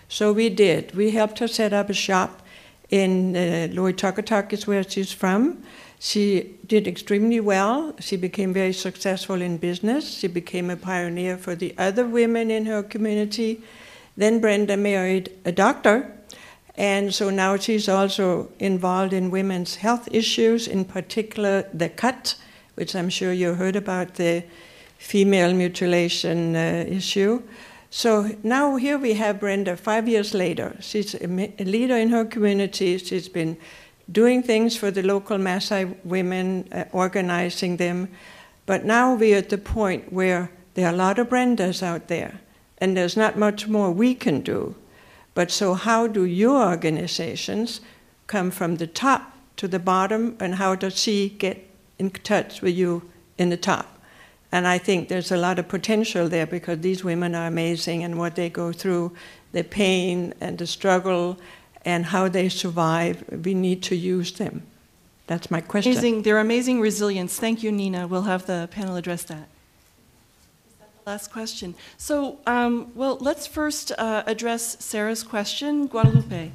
[0.08, 0.94] So we did.
[0.94, 2.40] We helped her set up a shop
[2.88, 3.68] in uh,
[4.50, 5.62] is where she's from.
[5.98, 7.94] She did extremely well.
[8.00, 10.18] She became very successful in business.
[10.18, 13.62] She became a pioneer for the other women in her community.
[14.16, 16.16] Then Brenda married a doctor
[16.76, 22.36] and so now she's also involved in women's health issues, in particular the cut,
[22.74, 24.44] which I'm sure you heard about the
[24.98, 27.42] female mutilation uh, issue.
[27.90, 30.76] So now here we have Brenda five years later.
[30.80, 32.98] She's a, leader in her community.
[32.98, 33.56] She's been
[34.12, 38.08] doing things for the local Maasai women, uh, organizing them.
[38.66, 42.40] But now we're at the point where there are a lot of Brendas out there,
[42.78, 44.76] and there's not much more we can do.
[45.40, 47.80] But so, how do your organizations
[48.26, 49.22] come from the top
[49.56, 51.66] to the bottom, and how does she get
[51.98, 53.86] in touch with you in the top?
[54.52, 58.18] And I think there's a lot of potential there because these women are amazing and
[58.18, 59.12] what they go through,
[59.52, 61.38] the pain and the struggle,
[61.86, 63.24] and how they survive.
[63.46, 64.64] We need to use them.
[65.26, 65.92] That's my question.
[65.92, 66.20] Amazing.
[66.20, 67.38] They're amazing resilience.
[67.38, 68.06] Thank you, Nina.
[68.06, 69.48] We'll have the panel address that.
[71.06, 71.74] Last question.
[71.96, 76.52] So, um, well, let's first uh, address Sarah's question, Guadalupe.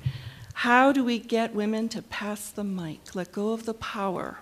[0.54, 4.38] How do we get women to pass the mic, let go of the power?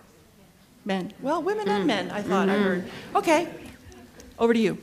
[0.85, 1.13] Men.
[1.21, 2.61] Well, women and men, I thought mm-hmm.
[2.61, 2.83] I heard.
[3.15, 3.47] Okay,
[4.37, 4.77] over to you.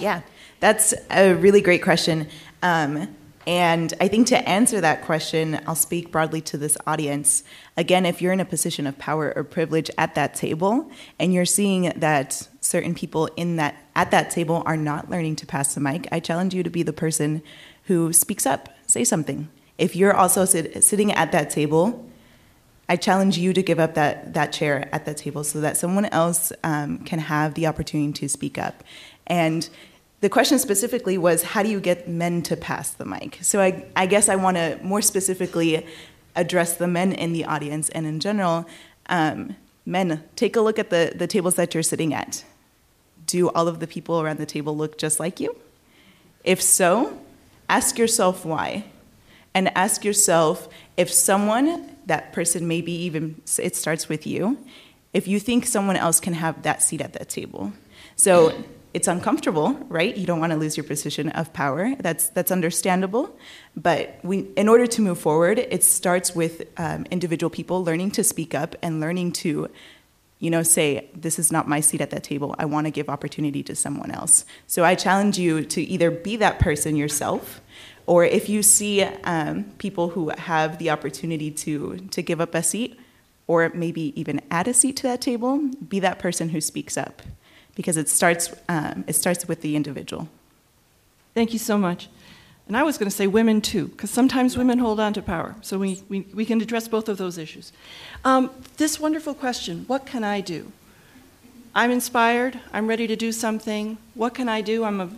[0.00, 0.22] Yeah,
[0.58, 2.28] that's a really great question.
[2.62, 3.14] Um,
[3.46, 7.44] And I think to answer that question, I'll speak broadly to this audience.
[7.76, 10.90] Again, if you're in a position of power or privilege at that table
[11.20, 15.46] and you're seeing that certain people in that at that table are not learning to
[15.46, 17.42] pass the mic, I challenge you to be the person
[17.84, 19.48] who speaks up, say something.
[19.78, 22.08] If you're also sit, sitting at that table,
[22.88, 26.04] I challenge you to give up that, that chair at that table so that someone
[26.06, 28.84] else um, can have the opportunity to speak up.
[29.26, 29.68] And
[30.20, 33.38] the question specifically was how do you get men to pass the mic?
[33.42, 35.86] So I, I guess I want to more specifically
[36.36, 38.66] address the men in the audience and in general.
[39.08, 42.44] Um, men, take a look at the, the tables that you're sitting at.
[43.26, 45.56] Do all of the people around the table look just like you?
[46.44, 47.18] If so,
[47.68, 48.84] ask yourself why.
[49.54, 54.58] And ask yourself if someone, that person maybe even, it starts with you,
[55.12, 57.72] if you think someone else can have that seat at that table.
[58.16, 58.52] So
[58.92, 60.16] it's uncomfortable, right?
[60.16, 61.94] You don't want to lose your position of power.
[61.96, 63.36] That's that's understandable,
[63.76, 68.24] but we, in order to move forward, it starts with um, individual people learning to
[68.24, 69.68] speak up and learning to,
[70.38, 72.54] you know, say this is not my seat at that table.
[72.58, 74.44] I want to give opportunity to someone else.
[74.66, 77.60] So I challenge you to either be that person yourself,
[78.06, 82.62] or if you see um, people who have the opportunity to to give up a
[82.62, 82.98] seat,
[83.46, 87.22] or maybe even add a seat to that table, be that person who speaks up
[87.74, 90.28] because it starts, um, it starts with the individual.
[91.34, 92.08] Thank you so much.
[92.66, 95.54] And I was going to say women too, because sometimes women hold on to power.
[95.62, 97.72] So we, we, we can address both of those issues.
[98.24, 100.72] Um, this wonderful question what can I do?
[101.74, 102.58] I'm inspired.
[102.72, 103.98] I'm ready to do something.
[104.14, 104.82] What can I do?
[104.84, 105.10] I'm a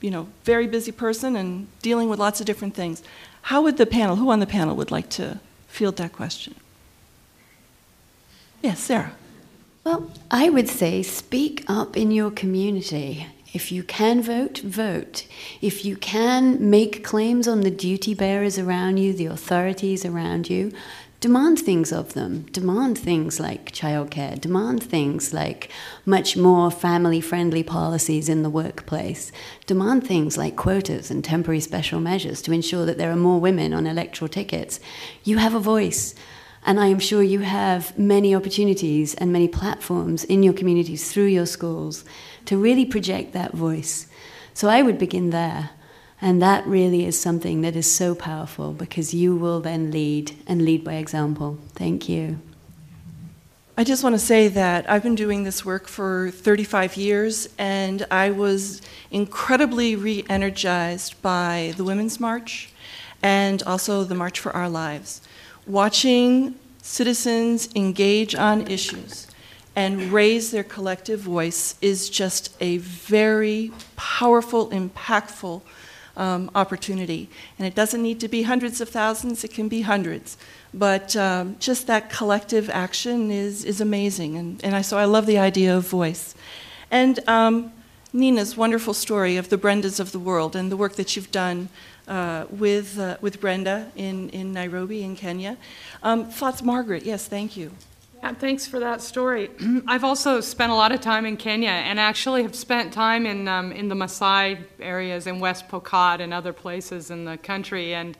[0.00, 3.02] you know, very busy person and dealing with lots of different things.
[3.42, 6.54] How would the panel, who on the panel would like to field that question?
[8.62, 9.12] Yes, Sarah.
[9.84, 13.26] Well, I would say speak up in your community.
[13.52, 15.26] If you can vote, vote.
[15.60, 20.72] If you can make claims on the duty bearers around you, the authorities around you,
[21.18, 22.42] demand things of them.
[22.52, 24.40] Demand things like childcare.
[24.40, 25.68] Demand things like
[26.06, 29.32] much more family friendly policies in the workplace.
[29.66, 33.74] Demand things like quotas and temporary special measures to ensure that there are more women
[33.74, 34.78] on electoral tickets.
[35.24, 36.14] You have a voice.
[36.64, 41.26] And I am sure you have many opportunities and many platforms in your communities through
[41.26, 42.04] your schools
[42.46, 44.06] to really project that voice.
[44.54, 45.70] So I would begin there.
[46.22, 50.62] And that really is something that is so powerful because you will then lead and
[50.62, 51.58] lead by example.
[51.74, 52.40] Thank you.
[53.78, 58.06] I just want to say that I've been doing this work for 35 years, and
[58.10, 62.68] I was incredibly re energized by the Women's March
[63.22, 65.22] and also the March for Our Lives
[65.66, 69.26] watching citizens engage on issues
[69.76, 75.62] and raise their collective voice is just a very powerful, impactful
[76.16, 77.28] um, opportunity.
[77.58, 80.36] And it doesn't need to be hundreds of thousands, it can be hundreds.
[80.74, 84.36] But um, just that collective action is, is amazing.
[84.36, 86.34] And, and I, so I love the idea of voice.
[86.90, 87.72] And um,
[88.12, 91.68] Nina's wonderful story of the Brendas of the world and the work that you've done
[92.08, 95.56] uh, with, uh, with Brenda in, in Nairobi, in Kenya.
[96.02, 97.04] Um, thoughts, Margaret?
[97.04, 97.70] Yes, thank you.
[98.22, 99.50] Yeah, thanks for that story.
[99.86, 103.48] I've also spent a lot of time in Kenya and actually have spent time in,
[103.48, 107.94] um, in the Maasai areas in West Pokot and other places in the country.
[107.94, 108.18] And,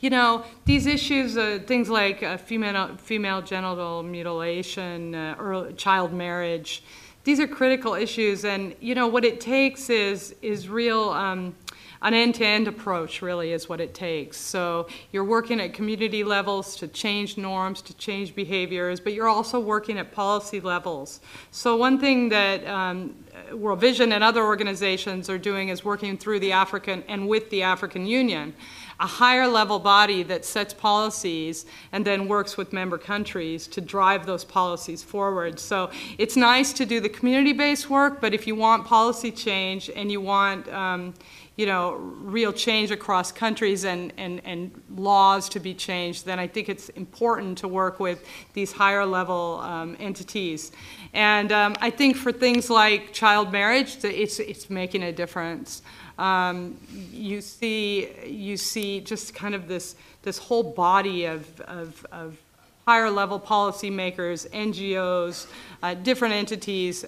[0.00, 6.12] you know, these issues, uh, things like uh, female, female genital mutilation, uh, early, child
[6.12, 6.82] marriage,
[7.24, 8.44] these are critical issues.
[8.44, 11.08] And, you know, what it takes is, is real.
[11.08, 11.54] Um,
[12.02, 14.36] an end-to-end approach really is what it takes.
[14.36, 19.58] So you're working at community levels to change norms, to change behaviors, but you're also
[19.58, 21.20] working at policy levels.
[21.50, 23.14] So one thing that um,
[23.52, 27.62] World Vision and other organizations are doing is working through the African and with the
[27.62, 28.54] African Union
[29.00, 34.26] a higher level body that sets policies and then works with member countries to drive
[34.26, 35.60] those policies forward.
[35.60, 39.88] So it's nice to do the community based work, but if you want policy change
[39.94, 41.14] and you want um,
[41.58, 46.46] you know, real change across countries and, and, and laws to be changed, then I
[46.46, 50.70] think it's important to work with these higher level um, entities.
[51.12, 55.82] And um, I think for things like child marriage, it's, it's making a difference.
[56.16, 56.78] Um,
[57.12, 62.38] you see, you see just kind of this, this whole body of, of, of
[62.86, 65.48] higher level policymakers, NGOs,
[65.82, 67.04] uh, different entities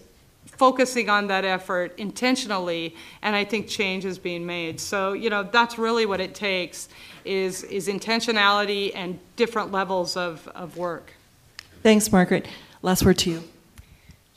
[0.60, 4.78] focusing on that effort intentionally, and I think change is being made.
[4.78, 6.90] So, you know, that's really what it takes
[7.24, 11.14] is, is intentionality and different levels of, of work.
[11.82, 12.46] Thanks, Margaret.
[12.82, 13.42] Last word to you.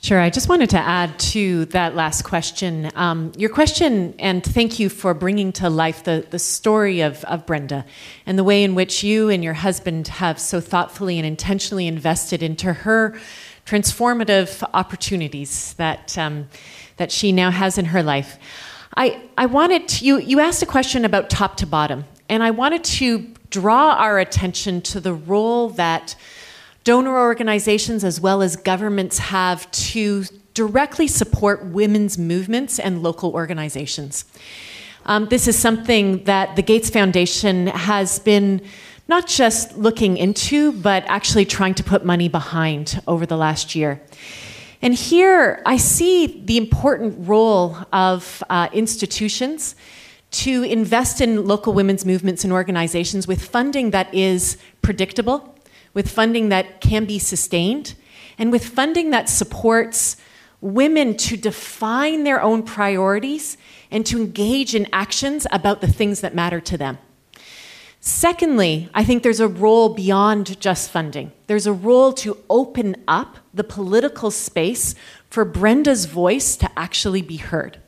[0.00, 0.18] Sure.
[0.18, 2.90] I just wanted to add to that last question.
[2.94, 7.44] Um, your question, and thank you for bringing to life the, the story of, of
[7.44, 7.84] Brenda
[8.24, 12.42] and the way in which you and your husband have so thoughtfully and intentionally invested
[12.42, 13.18] into her
[13.66, 16.48] transformative opportunities that, um,
[16.96, 18.38] that she now has in her life.
[18.96, 22.50] I, I wanted to, you, you asked a question about top to bottom, and I
[22.50, 26.14] wanted to draw our attention to the role that
[26.84, 34.24] donor organizations as well as governments have to directly support women's movements and local organizations.
[35.06, 38.62] Um, this is something that the Gates Foundation has been
[39.08, 44.00] not just looking into, but actually trying to put money behind over the last year.
[44.80, 49.76] And here I see the important role of uh, institutions
[50.30, 55.54] to invest in local women's movements and organizations with funding that is predictable
[55.94, 57.94] with funding that can be sustained,
[58.36, 60.16] and with funding that supports
[60.60, 63.56] women to define their own priorities
[63.90, 66.98] and to engage in actions about the things that matter to them.
[68.06, 71.32] Secondly, I think there's a role beyond just funding.
[71.46, 74.94] There's a role to open up the political space
[75.30, 77.78] for Brenda's voice to actually be heard.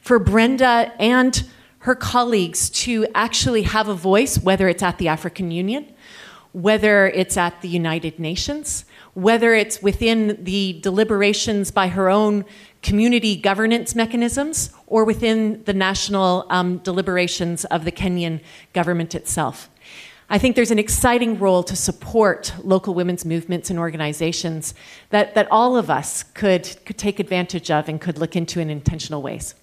[0.00, 1.44] For Brenda and
[1.78, 5.92] her colleagues to actually have a voice, whether it's at the African Union,
[6.52, 8.84] whether it's at the United Nations,
[9.16, 12.44] whether it's within the deliberations by her own
[12.82, 18.40] community governance mechanisms, or within the national um, deliberations of the Kenyan
[18.74, 19.70] government itself.
[20.28, 24.74] I think there's an exciting role to support local women's movements and organizations
[25.08, 28.68] that, that all of us could, could take advantage of and could look into in
[28.68, 29.54] intentional ways.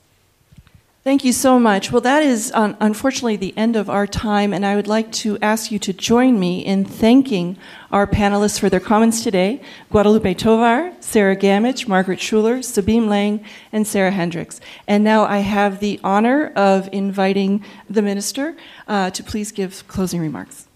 [1.03, 1.91] Thank you so much.
[1.91, 5.37] Well, that is um, unfortunately the end of our time, and I would like to
[5.41, 7.57] ask you to join me in thanking
[7.91, 9.61] our panelists for their comments today
[9.91, 13.43] Guadalupe Tovar, Sarah Gammage, Margaret Schuler, Sabine Lang,
[13.73, 14.61] and Sarah Hendriks.
[14.87, 18.55] And now I have the honor of inviting the minister
[18.87, 20.67] uh, to please give closing remarks.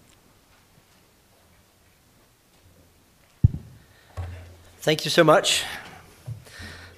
[4.80, 5.64] Thank you so much.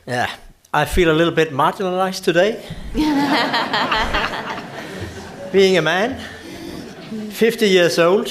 [0.05, 0.35] Yeah,
[0.73, 2.65] I feel a little bit marginalized today.
[5.53, 6.21] Being a man,
[7.31, 8.31] 50 years old,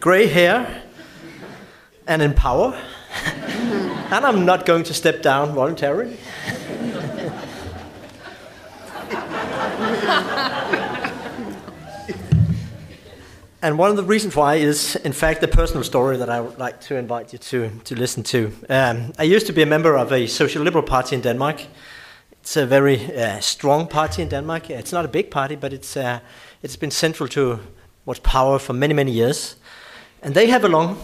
[0.00, 0.82] gray hair,
[2.06, 2.74] and in power.
[3.26, 6.16] and I'm not going to step down voluntarily.
[13.64, 16.58] And one of the reasons why is, in fact, a personal story that I would
[16.58, 18.52] like to invite you to, to listen to.
[18.68, 21.62] Um, I used to be a member of a social liberal party in Denmark.
[22.42, 24.68] It's a very uh, strong party in Denmark.
[24.68, 26.20] It's not a big party, but it's, uh,
[26.62, 27.58] it's been central to
[28.04, 29.56] what's power for many, many years.
[30.22, 30.98] And they have a long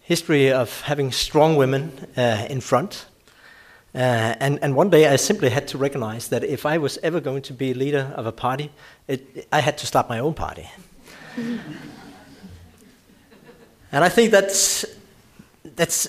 [0.00, 3.06] history of having strong women uh, in front.
[3.94, 7.20] Uh, and, and one day I simply had to recognize that if I was ever
[7.20, 8.72] going to be leader of a party,
[9.06, 10.68] it, I had to start my own party
[13.92, 14.84] and I think that's,
[15.76, 16.08] that's,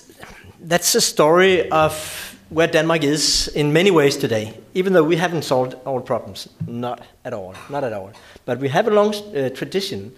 [0.60, 5.42] that's a story of where Denmark is in many ways today, even though we haven't
[5.42, 6.48] solved all problems.
[6.66, 8.12] Not at all, not at all.
[8.44, 10.12] But we have a long uh, tradition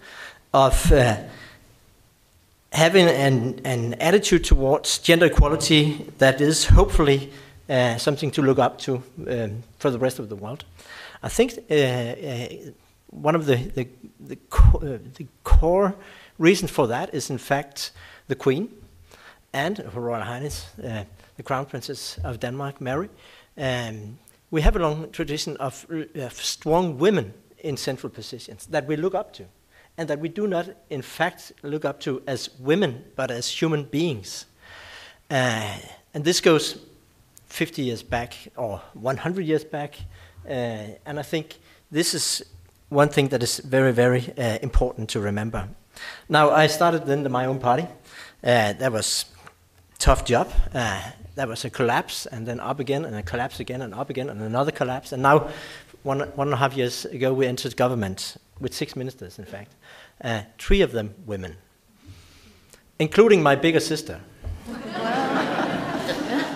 [0.52, 1.16] of uh,
[2.72, 7.32] having an, an attitude towards gender equality that is hopefully
[7.68, 10.64] uh, something to look up to um, for the rest of the world.
[11.22, 12.48] I think uh, uh,
[13.10, 13.88] one of the, the,
[14.20, 15.96] the, co- uh, the, core
[16.38, 17.90] reasons for that is, in fact,
[18.28, 18.72] the Queen
[19.52, 21.04] and Her Royal Highness, uh,
[21.36, 23.08] the Crown Princess of Denmark, Mary.
[23.56, 24.18] Um,
[24.50, 28.96] we have a long tradition of, uh, of strong women in central positions that we
[28.96, 29.44] look up to,
[29.96, 33.84] and that we do not, in fact, look up to as women, but as human
[33.84, 34.46] beings.
[35.30, 35.76] Uh,
[36.14, 36.78] and this goes
[37.46, 39.96] 50 years back or 100 years back,
[40.46, 40.50] uh,
[41.04, 41.58] and I think
[41.90, 42.42] this is
[42.88, 45.68] one thing that is very, very uh, important to remember.
[46.28, 47.86] Now, I started then my own party.
[48.42, 49.26] Uh, that was
[49.98, 50.50] tough job.
[50.72, 51.02] Uh,
[51.34, 54.28] that was a collapse, and then up again, and a collapse again, and up again,
[54.28, 55.12] and another collapse.
[55.12, 55.50] And now,
[56.02, 59.74] one, one and a half years ago, we entered government with six ministers, in fact.
[60.22, 61.56] Uh, three of them women,
[62.98, 64.20] including my bigger sister.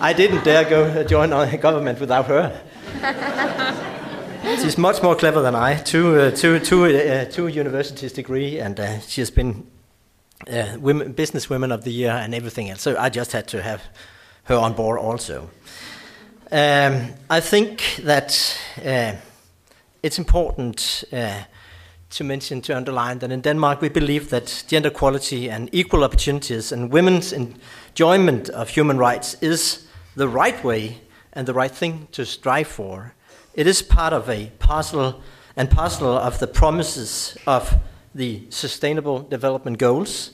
[0.01, 2.61] I didn't dare go join our government without her.
[4.61, 5.75] She's much more clever than I.
[5.75, 9.67] Two, uh, two, two, uh, two universities degree, and uh, she has been
[10.47, 12.81] uh, women, business women of the year and everything else.
[12.81, 13.81] So I just had to have
[14.45, 15.49] her on board also.
[16.51, 19.13] Um, I think that uh,
[20.03, 21.43] it's important uh,
[22.11, 26.71] to mention, to underline that in Denmark we believe that gender equality and equal opportunities
[26.71, 31.01] and women's enjoyment of human rights is the right way
[31.33, 33.13] and the right thing to strive for.
[33.53, 35.21] It is part of a parcel
[35.55, 37.75] and parcel of the promises of
[38.15, 40.31] the Sustainable Development Goals.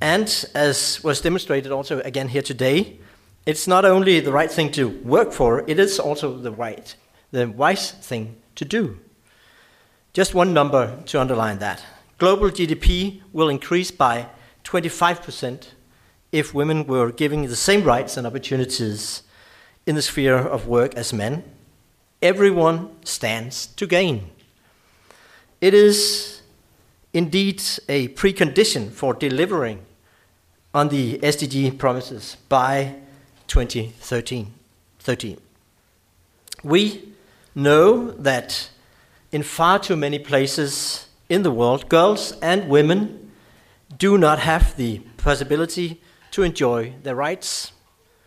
[0.00, 2.98] And as was demonstrated also again here today,
[3.46, 6.92] it's not only the right thing to work for, it is also the right,
[7.30, 8.98] the wise thing to do.
[10.12, 11.84] Just one number to underline that.
[12.18, 14.26] Global GDP will increase by
[14.64, 15.68] 25%
[16.32, 19.22] if women were given the same rights and opportunities
[19.86, 21.44] in the sphere of work as men.
[22.22, 24.30] Everyone stands to gain.
[25.60, 26.42] It is
[27.12, 29.84] indeed a precondition for delivering
[30.74, 32.96] on the SDG promises by
[33.46, 34.52] 2013.
[34.98, 35.38] 13.
[36.62, 37.14] We
[37.54, 38.68] know that
[39.32, 43.32] in far too many places in the world, girls and women
[43.98, 46.00] do not have the possibility
[46.32, 47.72] to enjoy their rights,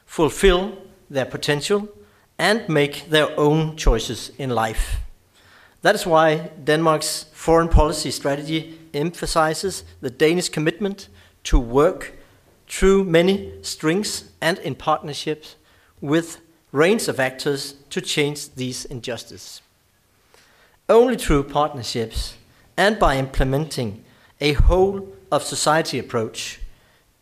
[0.06, 0.78] fulfill
[1.10, 1.88] their potential,
[2.44, 5.00] and make their own choices in life.
[5.82, 11.08] That is why Denmark's foreign policy strategy emphasizes the Danish commitment
[11.46, 12.12] to work
[12.68, 15.56] through many strings and in partnerships
[16.02, 16.42] with
[16.74, 19.62] range of actors to change these injustices.
[20.90, 22.36] Only through partnerships
[22.76, 24.04] and by implementing
[24.42, 26.60] a whole of society approach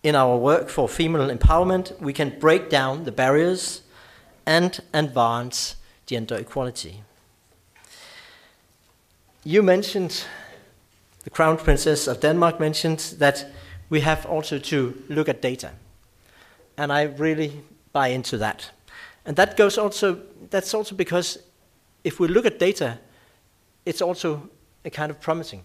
[0.01, 3.81] in our work for female empowerment, we can break down the barriers
[4.45, 7.03] and advance gender equality.
[9.43, 10.23] You mentioned,
[11.23, 13.45] the Crown Princess of Denmark mentioned that
[13.89, 15.71] we have also to look at data.
[16.77, 17.61] And I really
[17.91, 18.71] buy into that.
[19.25, 20.19] And that goes also,
[20.49, 21.39] that's also because
[22.03, 22.99] if we look at data,
[23.85, 24.49] it's also
[24.85, 25.63] a kind of promising.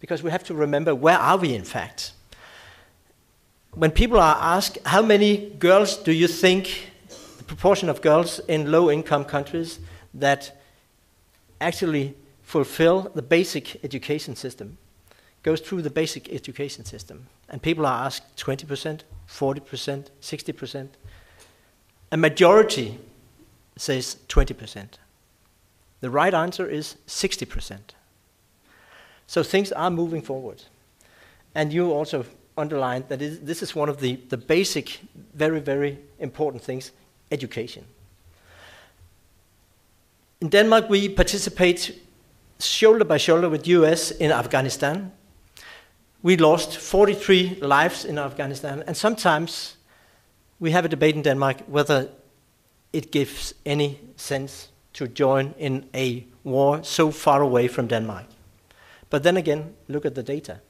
[0.00, 2.12] Because we have to remember where are we in fact?
[3.74, 6.91] When people are asked, how many girls do you think,
[7.42, 9.80] the proportion of girls in low income countries
[10.14, 10.62] that
[11.60, 14.78] actually fulfill the basic education system,
[15.42, 17.26] goes through the basic education system.
[17.48, 20.88] And people are asked 20%, 40%, 60%.
[22.12, 22.98] A majority
[23.76, 24.86] says 20%.
[26.00, 27.78] The right answer is 60%.
[29.26, 30.62] So things are moving forward.
[31.56, 32.24] And you also
[32.56, 35.00] underlined that this is one of the, the basic,
[35.34, 36.92] very, very important things
[37.32, 37.84] education.
[40.40, 42.00] In Denmark, we participate
[42.58, 45.12] shoulder by shoulder with US in Afghanistan.
[46.22, 49.76] We lost 43 lives in Afghanistan, and sometimes
[50.60, 52.08] we have a debate in Denmark whether
[52.92, 58.26] it gives any sense to join in a war so far away from Denmark.
[59.10, 60.60] But then again, look at the data.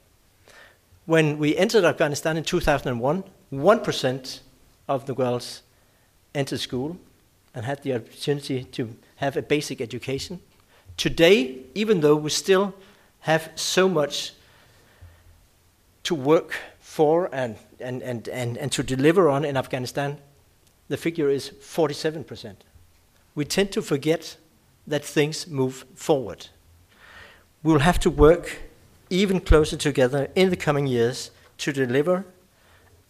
[1.05, 4.39] When we entered Afghanistan in 2001, 1%
[4.87, 5.61] of the girls
[6.33, 6.97] entered school
[7.53, 10.39] and had the opportunity to have a basic education.
[10.97, 12.73] Today, even though we still
[13.21, 14.33] have so much
[16.03, 20.17] to work for and, and, and, and, and to deliver on in Afghanistan,
[20.89, 22.55] the figure is 47%.
[23.35, 24.37] We tend to forget
[24.85, 26.47] that things move forward.
[27.63, 28.59] We will have to work
[29.09, 32.25] even closer together in the coming years to deliver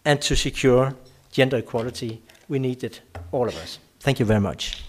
[0.04, 0.94] and to secure
[1.32, 2.22] gender equality.
[2.48, 3.00] We need it,
[3.32, 3.78] all of us.
[4.00, 4.84] Thank you very much.